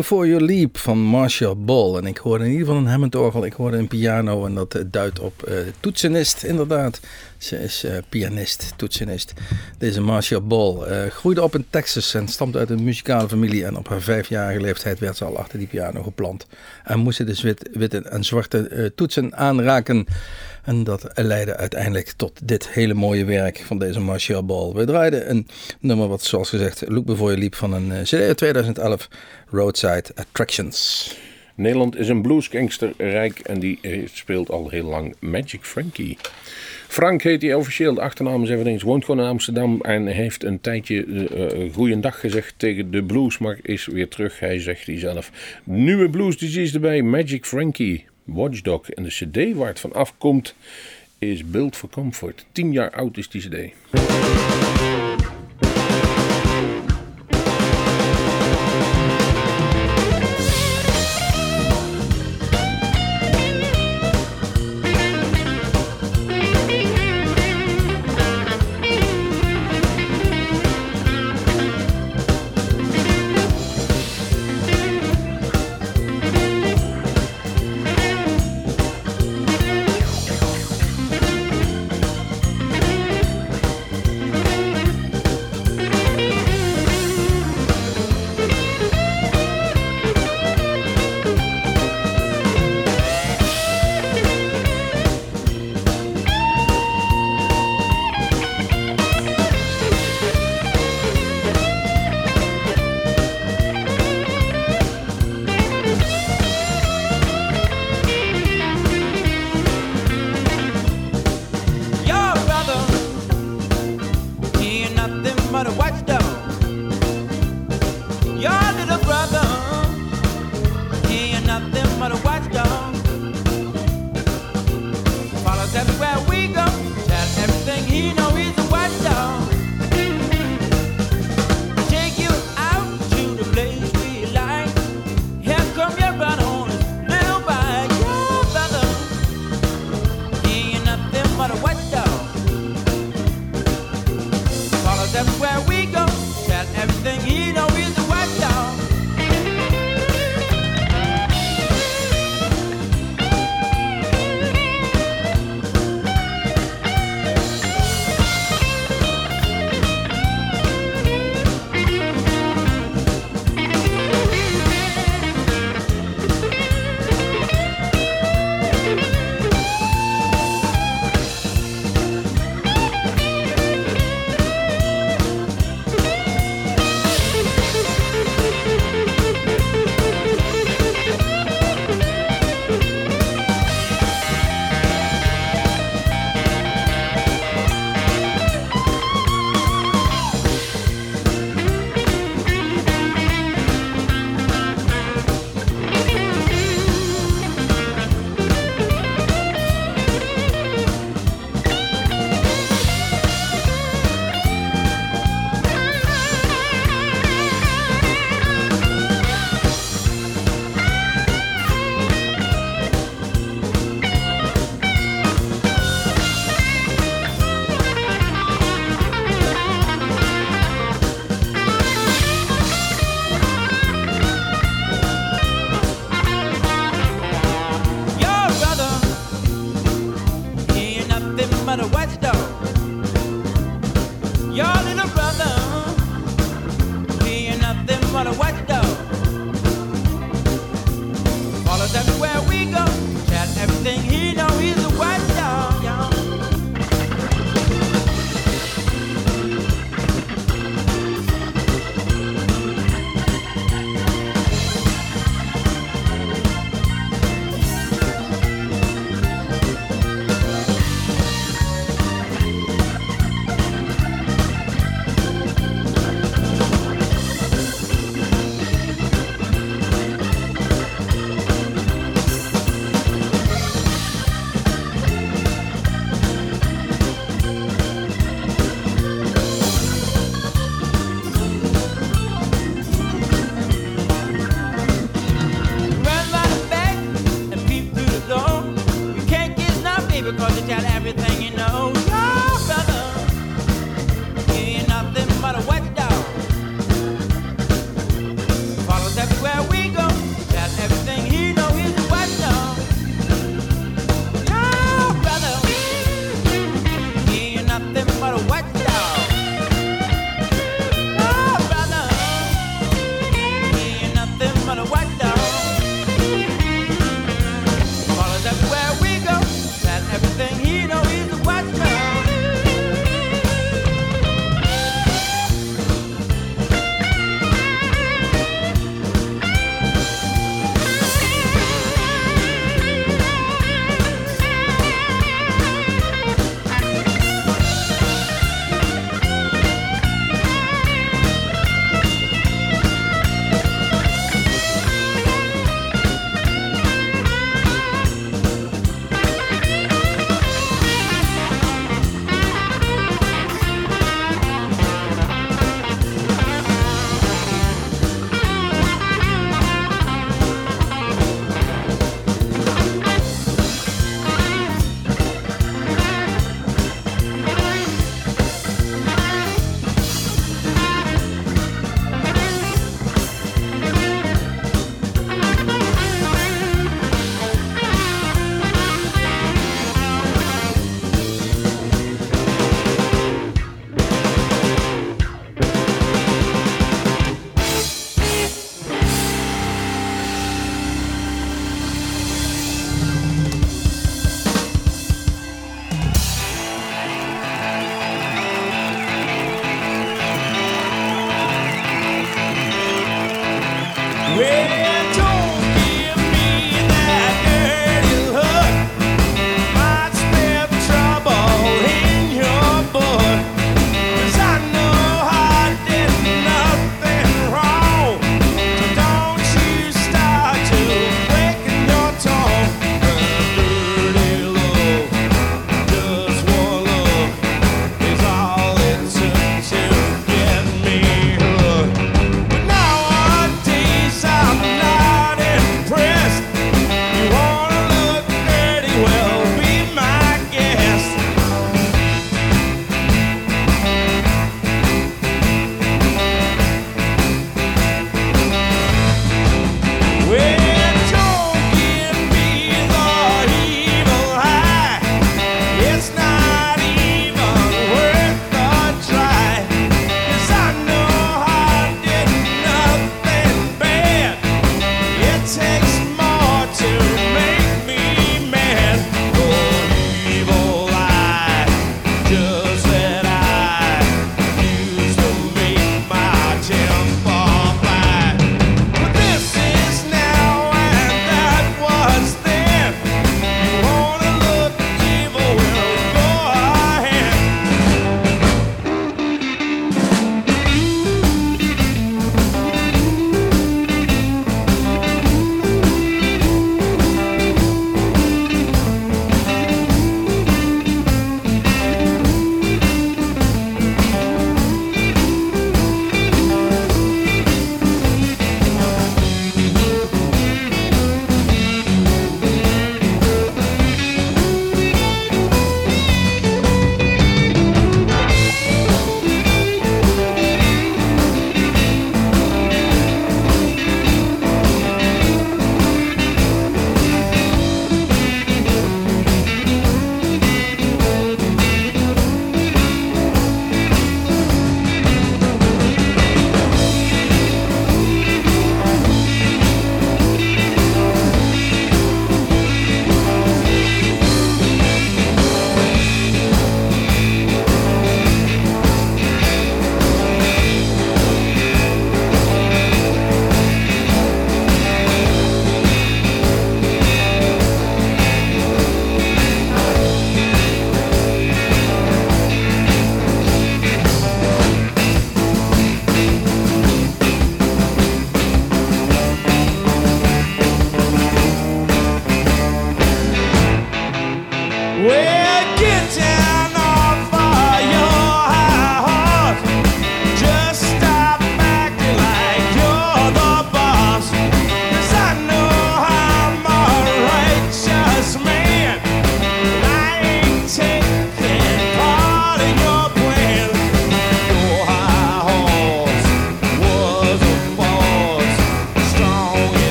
Before 0.00 0.26
You 0.26 0.40
Leap 0.44 0.78
van 0.78 0.98
Marcia 0.98 1.54
Ball. 1.54 1.96
En 1.96 2.06
ik 2.06 2.16
hoorde 2.16 2.44
in 2.44 2.50
ieder 2.50 2.66
geval 2.66 2.80
een 2.80 2.88
Hammond-orgel, 2.88 3.44
ik 3.44 3.52
hoorde 3.52 3.76
een 3.76 3.88
piano 3.88 4.46
en 4.46 4.54
dat 4.54 4.74
eh, 4.74 4.82
duidt 4.86 5.20
op 5.20 5.42
eh, 5.42 5.54
toetsenist, 5.80 6.42
inderdaad. 6.42 7.00
Ze 7.40 7.62
is 7.62 7.84
eh, 7.84 7.96
pianist, 8.08 8.72
toetsenist. 8.76 9.32
Deze 9.78 10.00
Marcia 10.00 10.40
Ball 10.40 10.82
eh, 10.82 11.06
groeide 11.06 11.42
op 11.42 11.54
in 11.54 11.64
Texas 11.70 12.14
en 12.14 12.28
stamt 12.28 12.56
uit 12.56 12.70
een 12.70 12.84
muzikale 12.84 13.28
familie. 13.28 13.64
En 13.64 13.76
op 13.76 13.88
haar 13.88 14.00
vijfjarige 14.00 14.60
leeftijd 14.60 14.98
werd 14.98 15.16
ze 15.16 15.24
al 15.24 15.38
achter 15.38 15.58
die 15.58 15.68
piano 15.68 16.02
geplant. 16.02 16.46
En 16.84 16.98
moest 16.98 17.16
ze 17.16 17.24
dus 17.24 17.42
wit, 17.42 17.68
witte 17.72 17.98
en 17.98 18.24
zwarte 18.24 18.68
eh, 18.68 18.84
toetsen 18.94 19.36
aanraken. 19.36 20.06
En 20.64 20.84
dat 20.84 21.10
leidde 21.14 21.56
uiteindelijk 21.56 22.12
tot 22.16 22.40
dit 22.44 22.68
hele 22.68 22.94
mooie 22.94 23.24
werk 23.24 23.62
van 23.66 23.78
deze 23.78 24.00
Marcia 24.00 24.42
Ball. 24.42 24.72
We 24.72 24.84
draaiden 24.84 25.30
een 25.30 25.46
nummer 25.80 26.08
wat 26.08 26.22
zoals 26.22 26.48
gezegd 26.48 26.82
Look 26.88 27.04
Before 27.04 27.28
You 27.28 27.40
Leap 27.40 27.54
van 27.54 27.72
een 27.72 28.02
CD 28.02 28.12
uit 28.12 28.36
2011, 28.36 29.08
Roadside 29.50 30.04
Attractions. 30.14 31.08
Nederland 31.54 31.96
is 31.96 32.08
een 32.08 32.42
rijk 32.96 33.38
en 33.38 33.60
die 33.60 33.80
speelt 34.14 34.50
al 34.50 34.68
heel 34.68 34.84
lang 34.84 35.14
Magic 35.20 35.64
Frankie. 35.64 36.18
Frank 36.90 37.22
heet 37.22 37.42
hij 37.42 37.54
officieel, 37.54 37.94
de 37.94 38.00
achternaam 38.00 38.42
is 38.42 38.48
even 38.48 38.66
eens, 38.66 38.82
woont 38.82 39.04
gewoon 39.04 39.24
in 39.24 39.30
Amsterdam 39.30 39.80
en 39.80 40.06
heeft 40.06 40.44
een 40.44 40.60
tijdje 40.60 41.06
uh, 41.06 41.74
goeiedag 41.74 42.20
gezegd 42.20 42.54
tegen 42.56 42.90
de 42.90 43.02
blues, 43.02 43.38
maar 43.38 43.58
is 43.62 43.86
weer 43.86 44.08
terug, 44.08 44.40
hij 44.40 44.60
zegt 44.60 44.86
hij 44.86 44.98
zelf. 44.98 45.30
Nieuwe 45.64 46.10
blues 46.10 46.38
disease 46.38 46.74
erbij, 46.74 47.02
Magic 47.02 47.46
Frankie, 47.46 48.04
Watchdog 48.24 48.90
en 48.90 49.02
de 49.02 49.08
cd 49.08 49.56
waar 49.56 49.68
het 49.68 49.80
van 49.80 49.92
afkomt 49.92 50.54
is 51.18 51.50
Build 51.50 51.76
for 51.76 51.88
Comfort. 51.88 52.46
10 52.52 52.72
jaar 52.72 52.90
oud 52.90 53.16
is 53.16 53.28
die 53.28 53.48
cd. 53.48 53.72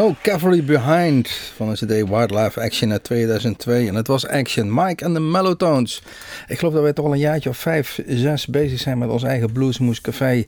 No 0.00 0.14
Cavalry 0.22 0.64
Behind 0.64 1.28
van 1.56 1.68
de 1.68 1.74
CD 1.74 2.08
Wildlife 2.08 2.60
Action 2.60 2.92
uit 2.92 3.04
2002. 3.04 3.88
En 3.88 3.94
het 3.94 4.06
was 4.06 4.26
Action, 4.26 4.74
Mike 4.74 5.04
en 5.04 5.12
de 5.12 5.20
Mellotones. 5.20 6.02
Ik 6.48 6.58
geloof 6.58 6.74
dat 6.74 6.82
wij 6.82 6.92
toch 6.92 7.04
al 7.04 7.12
een 7.12 7.18
jaartje 7.18 7.48
of 7.48 7.56
vijf, 7.56 8.02
zes 8.06 8.46
bezig 8.46 8.80
zijn 8.80 8.98
met 8.98 9.08
ons 9.08 9.22
eigen 9.22 9.52
Bluesmoes 9.52 10.00
Café. 10.00 10.44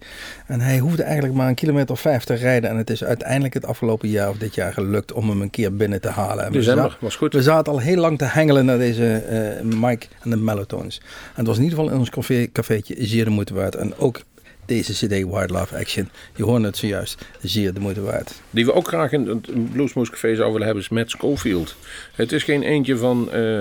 En 0.47 0.61
hij 0.61 0.79
hoefde 0.79 1.03
eigenlijk 1.03 1.35
maar 1.35 1.49
een 1.49 1.55
kilometer 1.55 1.91
of 1.91 2.01
vijf 2.01 2.25
te 2.25 2.35
rijden. 2.35 2.71
En 2.71 2.77
het 2.77 2.91
is 2.91 3.05
uiteindelijk 3.05 3.55
het 3.55 3.67
afgelopen 3.67 4.09
jaar 4.09 4.29
of 4.29 4.37
dit 4.37 4.55
jaar 4.55 4.73
gelukt 4.73 5.13
om 5.13 5.29
hem 5.29 5.41
een 5.41 5.51
keer 5.51 5.77
binnen 5.77 6.01
te 6.01 6.11
halen. 6.11 6.45
En 6.45 6.53
December, 6.53 6.85
zaten- 6.85 6.99
was 7.01 7.17
goed. 7.17 7.33
We 7.33 7.43
zaten 7.43 7.73
al 7.73 7.79
heel 7.79 8.01
lang 8.01 8.19
te 8.19 8.25
hengelen 8.25 8.65
naar 8.65 8.79
deze 8.79 9.15
eh, 9.15 9.63
Mike 9.63 10.07
en 10.23 10.31
de 10.31 10.37
Mellotones. 10.37 11.01
En 11.05 11.35
het 11.35 11.47
was 11.47 11.57
in 11.57 11.63
ieder 11.63 11.79
geval 11.79 11.93
in 11.93 11.99
ons 11.99 12.11
café, 12.11 12.49
cafeetje 12.53 12.95
zeer 12.99 13.25
de 13.25 13.31
moeite 13.31 13.55
waard. 13.55 13.75
En 13.75 13.97
ook 13.97 14.21
deze 14.67 14.93
CD 14.93 15.09
Wildlife 15.09 15.77
Action. 15.77 16.09
Je 16.37 16.45
hoort 16.45 16.63
het 16.63 16.77
zojuist, 16.77 17.27
zeer 17.41 17.75
de 17.75 17.81
moeite 17.81 18.01
waard. 18.01 18.41
Die 18.51 18.65
we 18.65 18.73
ook 18.73 18.89
graag 18.89 19.13
in 19.13 19.27
het 19.27 19.73
Bluesmoose 19.73 20.11
Café 20.11 20.29
zouden 20.29 20.53
willen 20.53 20.67
hebben 20.67 20.83
is 20.83 20.89
Matt 20.89 21.11
Schofield. 21.11 21.77
Het 22.15 22.33
is 22.33 22.43
geen 22.43 22.63
eentje 22.63 22.97
van 22.97 23.33
eh 23.33 23.61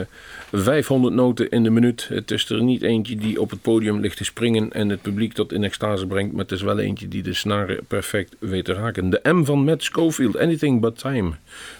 500 0.52 1.14
noten 1.14 1.50
in 1.50 1.64
de 1.64 1.70
minuut. 1.70 2.08
Het 2.08 2.32
is 2.32 2.50
er 2.50 2.64
niet 2.64 2.82
eentje 2.82 3.16
die 3.16 3.42
op 3.42 3.50
het 3.50 3.62
podium 3.62 4.00
ligt 4.00 4.18
te 4.18 4.24
springen 4.24 4.72
en 4.72 4.90
het 4.90 5.02
publiek 5.02 5.34
tot 5.34 5.54
in 5.54 5.64
extase 5.64 6.08
brengt. 6.08 6.32
Maar 6.32 6.42
het 6.42 6.52
is 6.52 6.62
wel 6.62 6.80
eentje 6.80 7.08
die 7.08 7.24
de 7.24 7.34
snaren 7.34 7.80
perfect 7.88 8.36
weet 8.40 8.66
te 8.66 8.74
raken. 8.74 9.10
De 9.10 9.20
M 9.24 9.44
van 9.44 9.64
Matt 9.64 9.84
Schofield, 9.84 10.38
Anything 10.38 10.82
But 10.82 10.98
Time. 10.98 11.32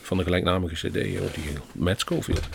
Van 0.02 0.18
de 0.18 0.24
gelijknamige 0.24 0.76
CD, 0.76 1.18
hoort 1.18 1.34
die 1.36 1.44
Matt 1.72 2.00
Schofield. 2.00 2.50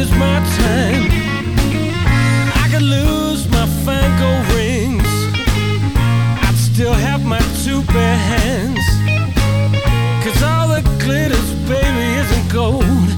Is 0.00 0.10
my 0.12 0.38
time. 0.64 1.04
I 2.62 2.66
could 2.72 2.86
lose 2.98 3.46
my 3.50 3.66
fine 3.84 4.12
rings. 4.56 5.10
I'd 6.46 6.56
still 6.56 6.94
have 6.94 7.22
my 7.24 7.42
two 7.64 7.82
bare 7.92 8.20
hands. 8.32 8.86
Cause 10.24 10.42
all 10.42 10.68
that 10.68 10.86
glitters, 11.04 11.48
baby, 11.68 12.06
isn't 12.22 12.46
gold. 12.50 13.08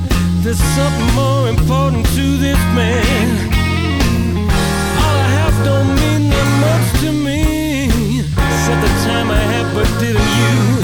There's 0.43 0.65
something 0.79 1.11
more 1.15 1.49
important 1.49 2.05
to 2.19 2.25
this 2.45 2.61
man. 2.79 3.29
All 5.03 5.17
I 5.27 5.31
have 5.39 5.57
don't 5.69 5.93
mean 6.03 6.23
that 6.35 6.51
much 6.67 6.87
to 7.03 7.11
me. 7.27 7.43
Said 8.65 8.79
the 8.87 8.93
time 9.07 9.31
I 9.31 9.43
had 9.55 9.67
but 9.75 9.89
didn't 10.01 10.33
use. 10.51 10.82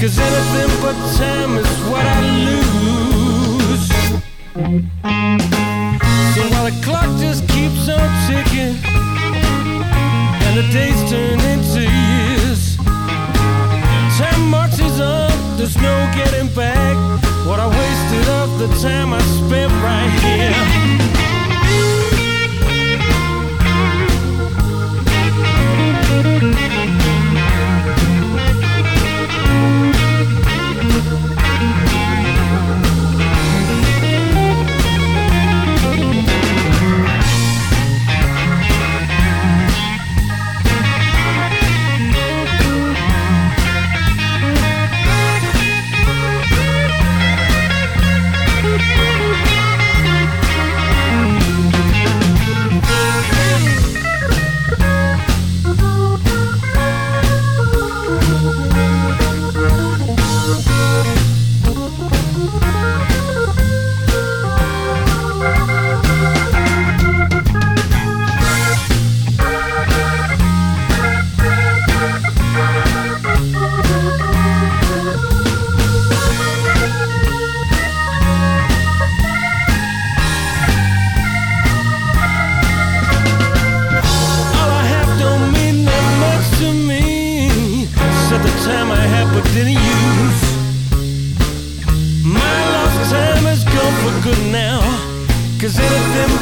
Cause 0.00 0.18
anything 0.18 0.80
but 0.80 0.96
time 1.18 1.58
is 1.58 1.68
what 1.90 2.06
I 2.06 2.20
lose. 2.46 3.88
So 6.34 6.40
while 6.48 6.64
the 6.64 6.72
clock 6.82 7.20
just 7.20 7.46
keeps 7.48 7.86
on 7.86 8.08
ticking, 8.26 8.76
and 10.44 10.56
the 10.56 10.66
days 10.72 10.98
turn 11.10 11.38
into 11.52 11.82
years. 11.82 12.78
Time 14.16 14.48
marches 14.48 15.00
on, 15.00 15.58
there's 15.58 15.76
no 15.76 16.10
getting 16.14 16.48
back. 16.54 16.96
What 17.46 17.60
I 17.60 17.68
wasted 17.68 18.26
of 18.40 18.58
the 18.58 18.68
time 18.80 19.12
I 19.12 19.20
spent 19.20 19.70
right 19.84 20.10
here. 20.24 21.19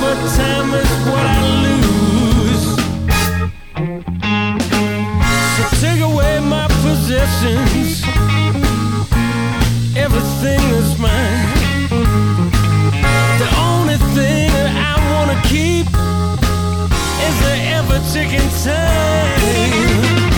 Time 0.01 0.75
is 0.75 0.91
what 1.07 1.25
I 1.27 1.41
lose. 1.67 2.67
So 5.57 5.63
take 5.81 6.01
away 6.01 6.39
my 6.39 6.67
possessions. 6.83 8.03
Everything 9.97 10.61
is 10.81 10.99
mine. 10.99 11.89
The 13.43 13.49
only 13.59 13.99
thing 14.15 14.51
that 14.53 14.71
I 14.91 14.95
wanna 15.13 15.39
keep 15.49 15.87
is 17.27 17.37
the 17.45 17.55
ever 17.77 17.99
ticking 18.13 18.51
time. 18.63 20.38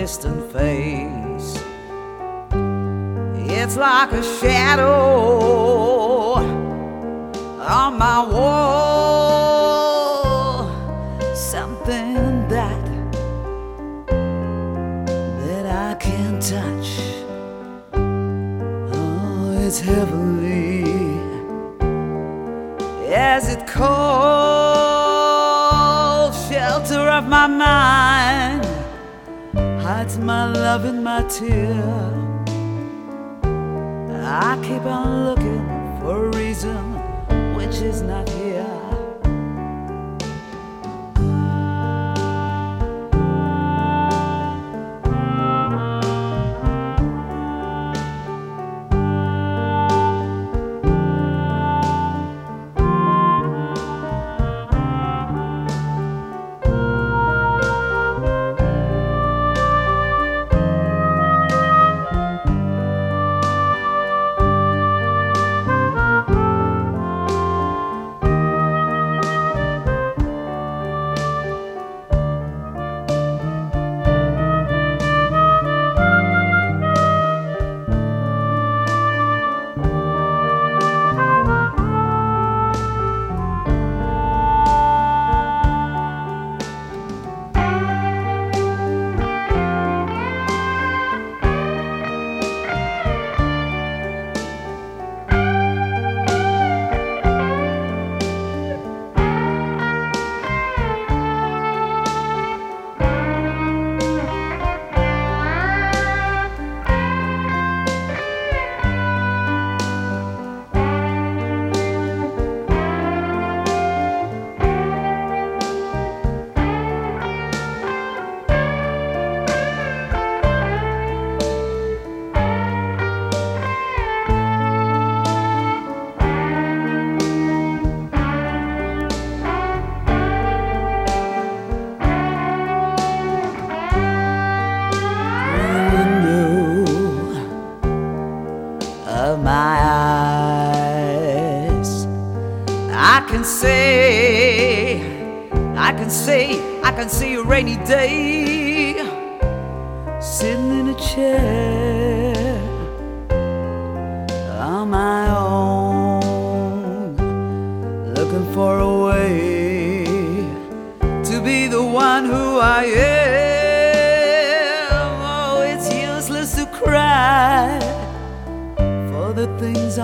distant 0.00 0.52
face. 0.52 1.48
It's 3.48 3.76
like 3.78 4.12
a 4.12 4.22
shadow 4.38 5.05
and 31.42 31.65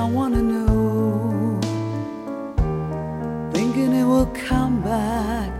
I 0.02 0.04
want 0.04 0.34
to 0.34 0.42
know. 0.42 1.60
Thinking 3.52 3.92
it 3.94 4.04
will 4.04 4.30
come 4.48 4.82
back 4.82 5.52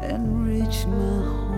and 0.00 0.46
reach 0.46 0.86
my 0.86 0.96
home. 0.96 1.48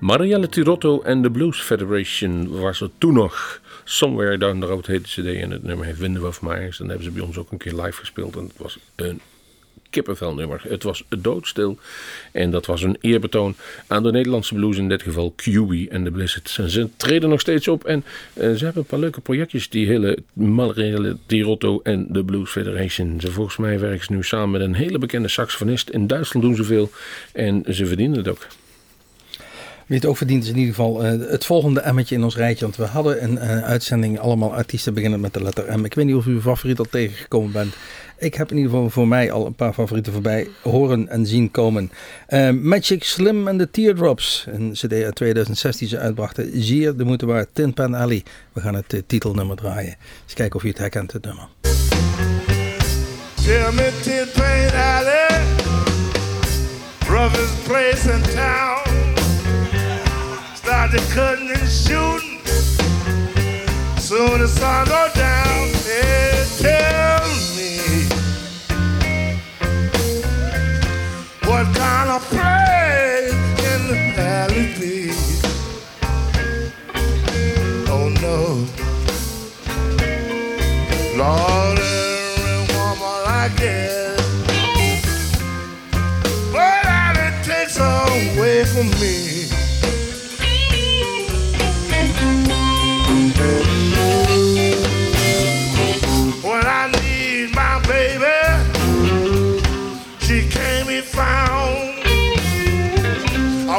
Marielle 0.00 0.48
Tirotto 0.48 1.02
en 1.02 1.22
de 1.22 1.30
Blues 1.30 1.60
Federation 1.62 2.60
was 2.60 2.80
er 2.80 2.90
toen 2.98 3.14
nog. 3.14 3.60
Somewhere 3.84 4.38
Down 4.38 4.60
the 4.60 4.66
Road 4.66 4.86
heette 4.86 5.08
CD 5.08 5.26
en 5.42 5.50
het 5.50 5.62
nummer 5.62 5.94
Winden 5.96 6.26
of 6.26 6.42
Myers. 6.42 6.80
En 6.80 6.86
dat 6.86 6.96
hebben 6.96 7.04
ze 7.04 7.10
bij 7.10 7.22
ons 7.22 7.38
ook 7.38 7.52
een 7.52 7.58
keer 7.58 7.74
live 7.74 7.98
gespeeld. 7.98 8.36
En 8.36 8.42
het 8.42 8.56
was 8.56 8.78
een 8.96 9.20
kippenvelnummer. 9.90 10.62
Het 10.68 10.82
was 10.82 11.04
doodstil. 11.08 11.78
En 12.32 12.50
dat 12.50 12.66
was 12.66 12.82
een 12.82 12.96
eerbetoon 13.00 13.54
aan 13.86 14.02
de 14.02 14.12
Nederlandse 14.12 14.54
blues, 14.54 14.76
in 14.76 14.88
dit 14.88 15.02
geval 15.02 15.34
QB 15.36 15.90
en 15.90 16.04
de 16.04 16.10
Blizzards. 16.10 16.54
Ze 16.54 16.88
treden 16.96 17.28
nog 17.28 17.40
steeds 17.40 17.68
op 17.68 17.84
en 17.84 18.04
eh, 18.32 18.52
ze 18.52 18.64
hebben 18.64 18.82
een 18.82 18.88
paar 18.88 18.98
leuke 18.98 19.20
projectjes, 19.20 19.68
die 19.68 19.86
hele 19.86 20.18
Marielle 20.32 21.16
Tirotto 21.26 21.80
en 21.82 22.06
de 22.08 22.24
Blues 22.24 22.50
Federation. 22.50 23.20
Ze 23.20 23.30
volgens 23.30 23.56
mij 23.56 23.78
werken 23.80 24.04
ze 24.04 24.12
nu 24.12 24.22
samen 24.22 24.50
met 24.50 24.60
een 24.60 24.74
hele 24.74 24.98
bekende 24.98 25.28
saxofonist. 25.28 25.90
In 25.90 26.06
Duitsland 26.06 26.46
doen 26.46 26.56
ze 26.56 26.64
veel 26.64 26.90
en 27.32 27.64
ze 27.68 27.86
verdienen 27.86 28.18
het 28.18 28.28
ook. 28.28 28.46
Wie 29.88 29.96
het 29.96 30.06
ook 30.06 30.16
verdient 30.16 30.42
is 30.42 30.48
in 30.48 30.56
ieder 30.56 30.74
geval 30.74 31.04
eh, 31.04 31.30
het 31.30 31.44
volgende 31.44 31.80
emmetje 31.80 32.14
in 32.14 32.24
ons 32.24 32.36
rijtje. 32.36 32.64
Want 32.64 32.76
we 32.76 32.84
hadden 32.84 33.24
een 33.24 33.38
eh, 33.38 33.62
uitzending 33.62 34.18
allemaal 34.18 34.54
artiesten 34.54 34.94
beginnen 34.94 35.20
met 35.20 35.34
de 35.34 35.42
letter 35.42 35.78
M. 35.78 35.84
Ik 35.84 35.94
weet 35.94 36.06
niet 36.06 36.14
of 36.14 36.26
u 36.26 36.30
uw 36.30 36.40
favoriet 36.40 36.78
al 36.78 36.86
tegengekomen 36.90 37.52
bent. 37.52 37.74
Ik 38.18 38.34
heb 38.34 38.50
in 38.50 38.56
ieder 38.56 38.70
geval 38.72 38.90
voor 38.90 39.08
mij 39.08 39.32
al 39.32 39.46
een 39.46 39.54
paar 39.54 39.72
favorieten 39.72 40.12
voorbij 40.12 40.48
horen 40.62 41.08
en 41.08 41.26
zien 41.26 41.50
komen. 41.50 41.90
Eh, 42.26 42.50
Magic 42.50 43.04
Slim 43.04 43.48
and 43.48 43.58
the 43.58 43.70
Teardrops. 43.70 44.46
Een 44.48 44.72
cd 44.72 44.92
uit 44.92 45.14
2016 45.14 45.88
die 45.88 45.96
ze 45.96 46.02
uitbrachten. 46.02 46.62
Zeer 46.62 46.96
de 46.96 47.04
moeite 47.04 47.26
waard. 47.26 47.48
Tin 47.52 47.74
Pan 47.74 47.94
Alley. 47.94 48.22
We 48.52 48.60
gaan 48.60 48.74
het 48.74 49.02
titelnummer 49.06 49.56
draaien. 49.56 49.96
Eens 50.24 50.34
kijken 50.34 50.56
of 50.56 50.64
u 50.64 50.68
het 50.68 50.78
herkent, 50.78 51.12
het 51.12 51.24
nummer. 51.24 51.48
Tin 54.02 54.26
Pan 54.34 54.80
Alley, 54.80 55.44
roughest 57.06 57.64
place 57.64 58.12
in 58.12 58.22
town. 58.34 58.77
out 60.88 60.92
the 60.92 61.14
cutting 61.14 61.50
and 61.50 61.68
shooting. 61.68 62.38
Soon 63.98 64.40
as 64.40 64.62
I 64.62 64.84
go 64.84 65.10
down, 65.14 65.72
they 65.84 66.44
tell 66.58 67.28
me 67.56 68.06
what 71.44 71.66
kind 71.76 72.10
of 72.10 72.28
prey 72.30 73.28
can 73.56 73.88
the 73.88 74.12
valley 74.16 74.66
be? 74.78 75.12
Oh 77.90 78.08
no, 78.20 78.66
Lord. 81.16 81.67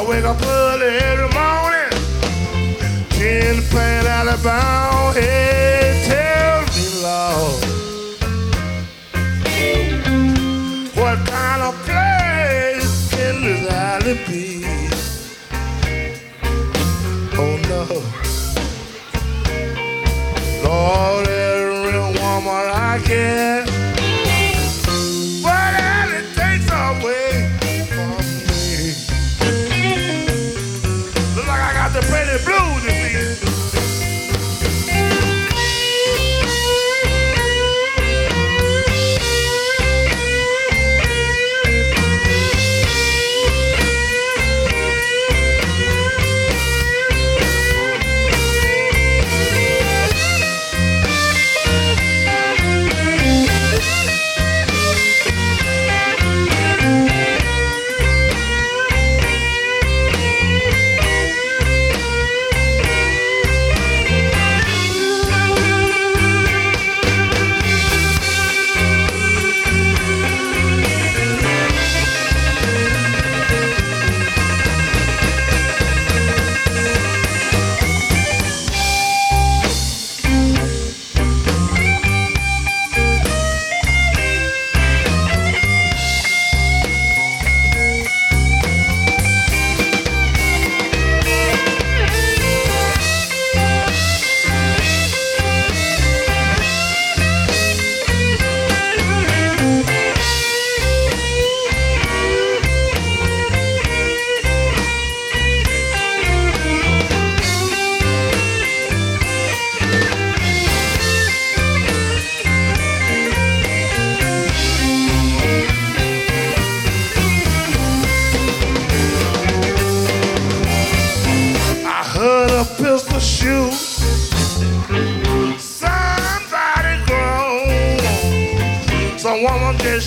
I 0.00 0.08
wake 0.08 0.24
up 0.24 0.40
early 0.40 0.96
every 0.96 1.28
morning, 1.28 1.90
10 3.10 3.62
plant, 3.64 4.06
Alabama. 4.06 5.12
Yeah. 5.14 5.59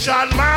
shot 0.04 0.36
my 0.36 0.53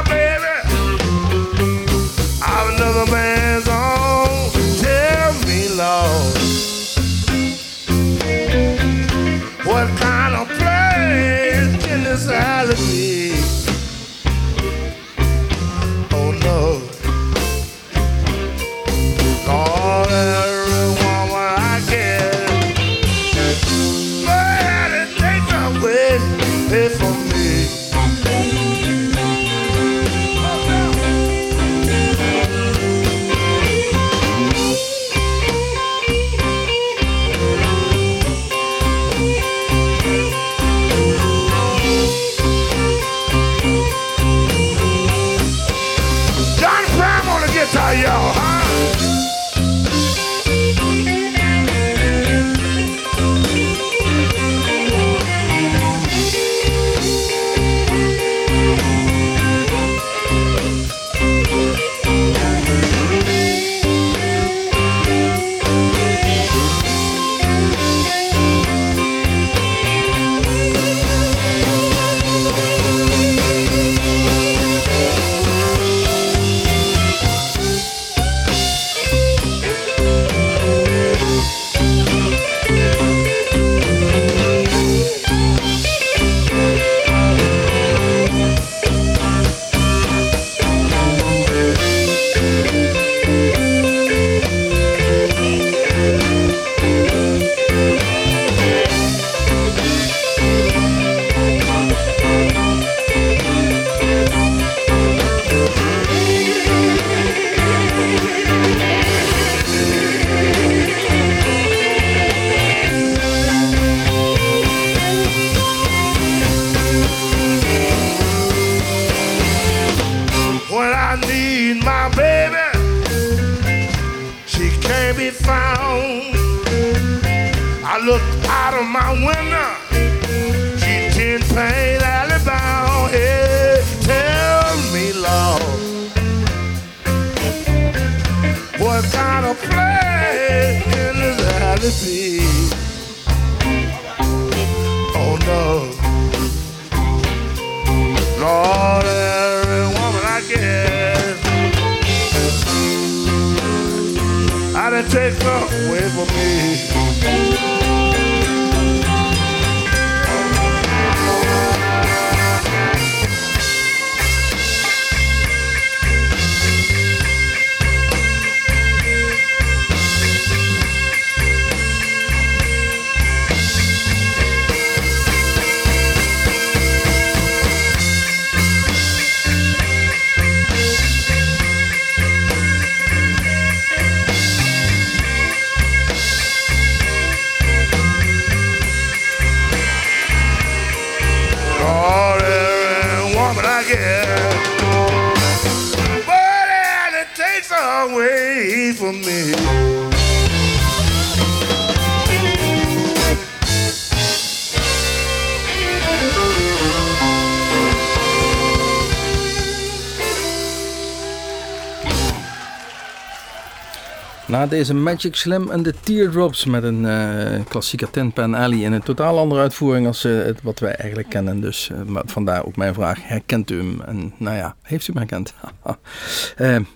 deze 214.77 214.95
Magic 214.95 215.37
Slim 215.37 215.71
en 215.71 215.83
de 215.83 215.95
Teardrops 216.01 216.65
met 216.65 216.83
een 216.83 217.07
eh 217.07 217.65
klassieke 217.69 218.11
Tin 218.11 218.33
Pan 218.33 218.55
Alley 218.55 218.79
in 218.79 218.93
een 218.93 219.03
totaal 219.03 219.39
andere 219.39 219.61
uitvoering 219.61 220.07
als 220.07 220.25
eh, 220.25 220.33
het, 220.33 220.63
wat 220.63 220.79
wij 220.79 220.95
eigenlijk 220.95 221.29
kennen. 221.29 221.61
Dus 221.61 221.91
eh, 221.91 222.03
maar 222.03 222.23
vandaar 222.27 222.67
ook 222.67 222.77
mijn 222.77 222.95
vraag, 222.95 223.19
herkent 223.23 223.71
u 223.71 223.77
hem? 223.77 224.01
En 224.01 224.33
nou 224.37 224.57
ja, 224.57 224.77
heeft 224.83 225.09
u 225.09 225.13
hem 225.13 225.23
herkend? 225.23 225.55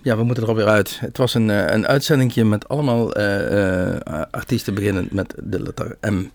Ja, 0.03 0.17
we 0.17 0.23
moeten 0.23 0.43
er 0.43 0.49
alweer 0.49 0.67
uit. 0.67 0.99
Het 0.99 1.17
was 1.17 1.33
een, 1.33 1.49
een 1.49 1.87
uitzendingje 1.87 2.45
met 2.45 2.67
allemaal 2.67 3.13
artiesten 4.31 4.73
beginnend 4.73 5.11
met 5.11 5.33
de 5.43 5.61
letter 5.61 5.97
M. 6.01 6.25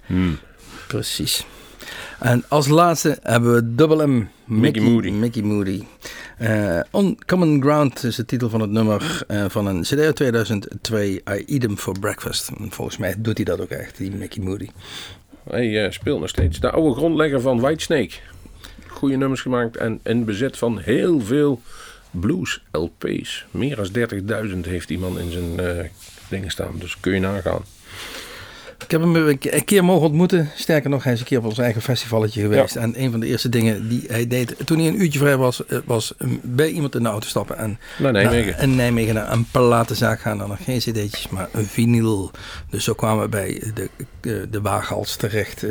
Precies. 0.87 1.47
En 2.19 2.45
als 2.49 2.69
laatste 2.69 3.19
hebben 3.23 3.55
we 3.55 3.75
Double 3.75 4.07
M. 4.07 4.29
Mickey 4.45 4.83
Moody. 4.83 5.11
Mickey 5.11 5.43
Moody. 5.43 5.83
Eh, 6.39 6.81
On 6.91 7.19
Common 7.27 7.63
Ground 7.63 8.05
is 8.05 8.17
de 8.17 8.25
titel 8.25 8.49
van 8.51 8.61
het 8.61 8.71
nummer 8.71 9.23
eh, 9.27 9.45
van 9.49 9.67
een 9.67 9.83
CD 9.83 9.99
uit 9.99 10.17
2002. 10.17 11.15
I 11.15 11.45
Eat 11.47 11.65
'em 11.65 11.77
for 11.77 11.99
Breakfast. 11.99 12.49
En 12.59 12.71
volgens 12.71 12.97
mij 12.97 13.15
doet 13.19 13.37
hij 13.37 13.45
dat 13.45 13.61
ook 13.61 13.69
echt, 13.69 13.97
die 13.97 14.11
Mickey 14.11 14.43
Moody. 14.43 14.69
Hij 15.51 15.85
eh, 15.85 15.91
speelt 15.91 16.21
nog 16.21 16.29
steeds. 16.29 16.61
De 16.61 16.71
oude 16.71 16.95
grondlegger 16.95 17.41
van 17.41 17.61
Whitesnake. 17.61 18.15
Goede 18.87 19.17
nummers 19.17 19.41
gemaakt 19.41 19.77
en 19.77 20.01
in 20.03 20.25
bezit 20.25 20.57
van 20.57 20.79
heel 20.79 21.21
veel 21.21 21.61
blues 22.11 22.63
LP's. 22.71 23.47
Meer 23.51 23.77
dan 23.77 23.89
30.000 24.49 24.59
heeft 24.61 24.89
die 24.89 24.99
man 24.99 25.19
in 25.19 25.31
zijn 25.31 25.91
dingen 26.29 26.51
staan. 26.51 26.75
Dus 26.79 27.01
kun 27.01 27.13
je 27.13 27.21
nagaan. 27.21 27.63
Ik 28.85 28.91
heb 28.91 29.01
hem 29.01 29.17
een 29.17 29.39
ke- 29.39 29.55
een 29.55 29.65
keer 29.65 29.85
mogen 29.85 30.07
ontmoeten. 30.07 30.51
Sterker 30.57 30.91
nog, 30.91 31.05
hij 31.05 31.13
is 31.13 31.21
een 31.21 31.27
keer 31.27 31.39
op 31.39 31.45
ons 31.45 31.59
eigen 31.59 31.83
festivalletje 31.83 32.41
geweest. 32.41 32.77
En 32.77 33.03
een 33.03 33.11
van 33.11 33.21
de 33.21 33.27
eerste 33.27 33.49
dingen 33.49 33.89
die 33.89 34.05
hij 34.09 34.27
deed 34.27 34.55
toen 34.65 34.79
hij 34.79 34.87
een 34.89 35.01
uurtje 35.03 35.19
vrij 35.19 35.37
was, 35.37 35.67
eh, 35.67 35.79
was 35.85 36.15
um, 36.19 36.41
bij 36.43 36.69
iemand 36.71 36.95
in 36.95 37.03
de 37.03 37.09
auto 37.09 37.29
stappen 37.29 37.59
en 37.59 37.79
Naar 37.99 38.13
Nijmegen. 38.13 38.53
naar- 38.53 38.63
in 38.63 38.75
Nijmegen 38.77 39.15
naar 39.15 39.33
een 39.33 39.47
platenzaak 39.51 40.21
gaan. 40.21 40.39
Dan 40.39 40.49
nog 40.49 40.65
geen 40.65 40.79
cd'tjes, 40.79 41.29
maar 41.29 41.49
een 41.53 41.67
vinyl. 41.67 42.31
Dus 42.71 42.85
zo 42.85 42.95
kwamen 42.95 43.23
we 43.23 43.29
bij 43.29 43.63
de, 43.75 43.89
de, 44.21 44.47
de 44.51 44.61
waaghals 44.61 45.17
terecht 45.17 45.63
eh, 45.63 45.71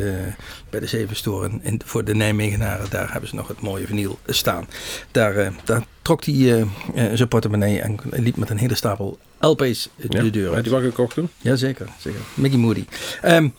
bij 0.70 0.80
de 0.80 0.88
Zevenstoren. 0.88 1.60
In, 1.64 1.82
voor 1.86 2.04
de 2.04 2.16
Nijmegenaren, 2.16 2.90
daar 2.90 3.12
hebben 3.12 3.30
ze 3.30 3.36
nog 3.36 3.48
het 3.48 3.62
mooie 3.62 3.88
vinyl 3.88 4.20
staan. 4.26 4.68
Daar, 5.12 5.36
eh, 5.38 5.48
daar 5.64 5.84
trok 6.02 6.24
hij 6.26 6.34
eh, 6.36 6.62
eh, 6.62 6.68
zijn 7.14 7.28
portemonnee 7.28 7.82
en 7.82 8.00
liep 8.12 8.36
met 8.38 8.50
een 8.50 8.58
hele 8.58 8.76
stapel 8.76 9.18
LP's 9.48 9.90
de 9.96 10.24
Ja, 10.24 10.24
deur 10.32 10.54
uit. 10.54 10.66
hij 10.66 10.74
wel 10.80 10.90
gekocht 10.90 11.14
toen? 11.14 11.30
Jazeker, 11.42 11.88
zeker. 12.00 12.20
Mickey 12.34 12.58
Moody. 12.58 12.86
Ehm, 13.22 13.50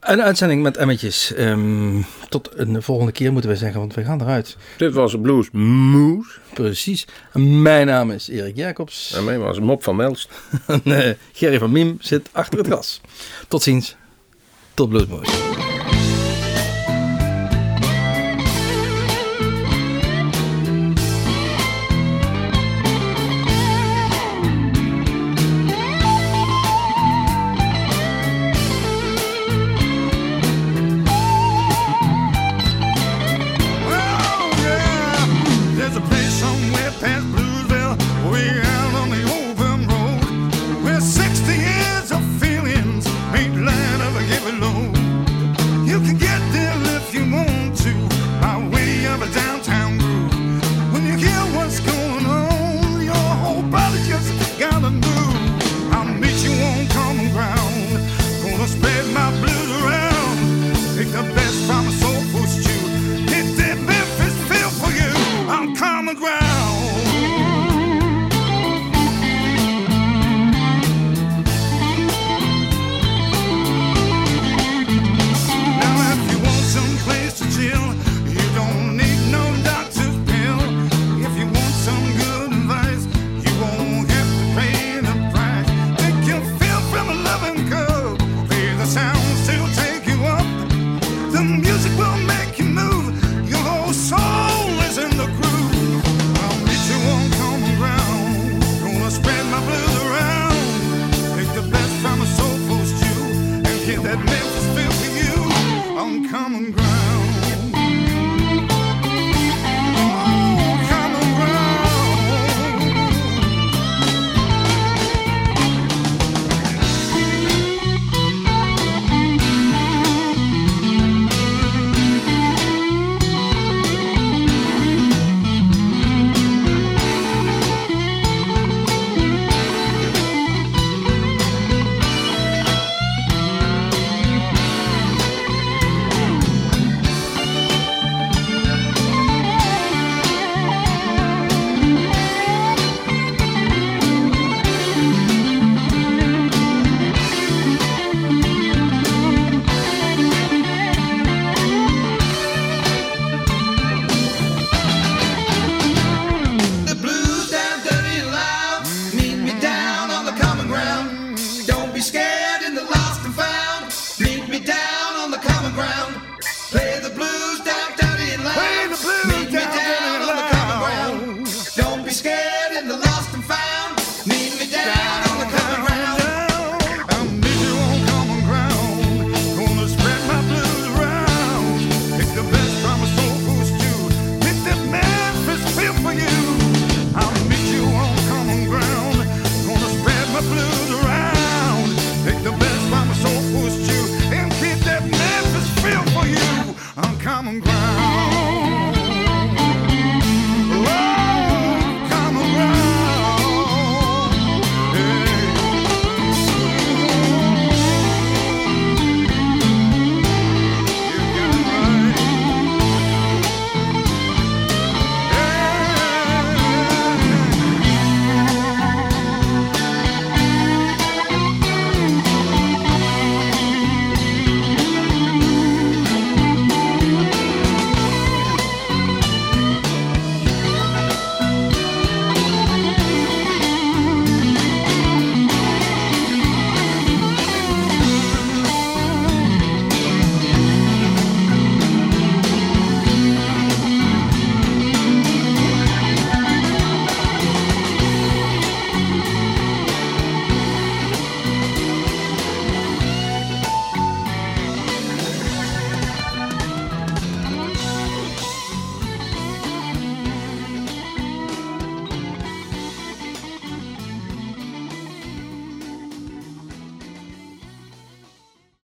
een 0.00 0.22
uitzending 0.22 0.62
met 0.62 0.76
emmetjes. 0.76 1.34
Ehm, 1.34 2.00
tot 2.28 2.48
een 2.54 2.82
volgende 2.82 3.12
keer 3.12 3.32
moeten 3.32 3.50
we 3.50 3.56
zeggen, 3.56 3.80
want 3.80 3.94
we 3.94 4.04
gaan 4.04 4.20
eruit. 4.20 4.56
Dit 4.76 4.92
was 4.92 5.14
Blues 5.22 5.50
Moose. 5.50 6.30
Precies. 6.54 7.06
Mijn 7.32 7.86
naam 7.86 8.10
is 8.10 8.28
Erik 8.28 8.56
Jacobs. 8.56 9.12
En 9.16 9.24
mij 9.24 9.38
was 9.38 9.58
Mop 9.60 9.82
van 9.82 9.96
Melst. 9.96 10.28
En 10.66 10.82
eh, 10.84 11.14
Gerry 11.32 11.58
van 11.58 11.72
Miem 11.72 11.96
zit 12.00 12.28
achter 12.32 12.58
het 12.58 12.68
gas. 12.68 13.00
Tot 13.48 13.62
ziens. 13.62 13.96
Tot 14.74 14.88
Bluesmoes. 14.88 15.28
Oh, 15.28 15.73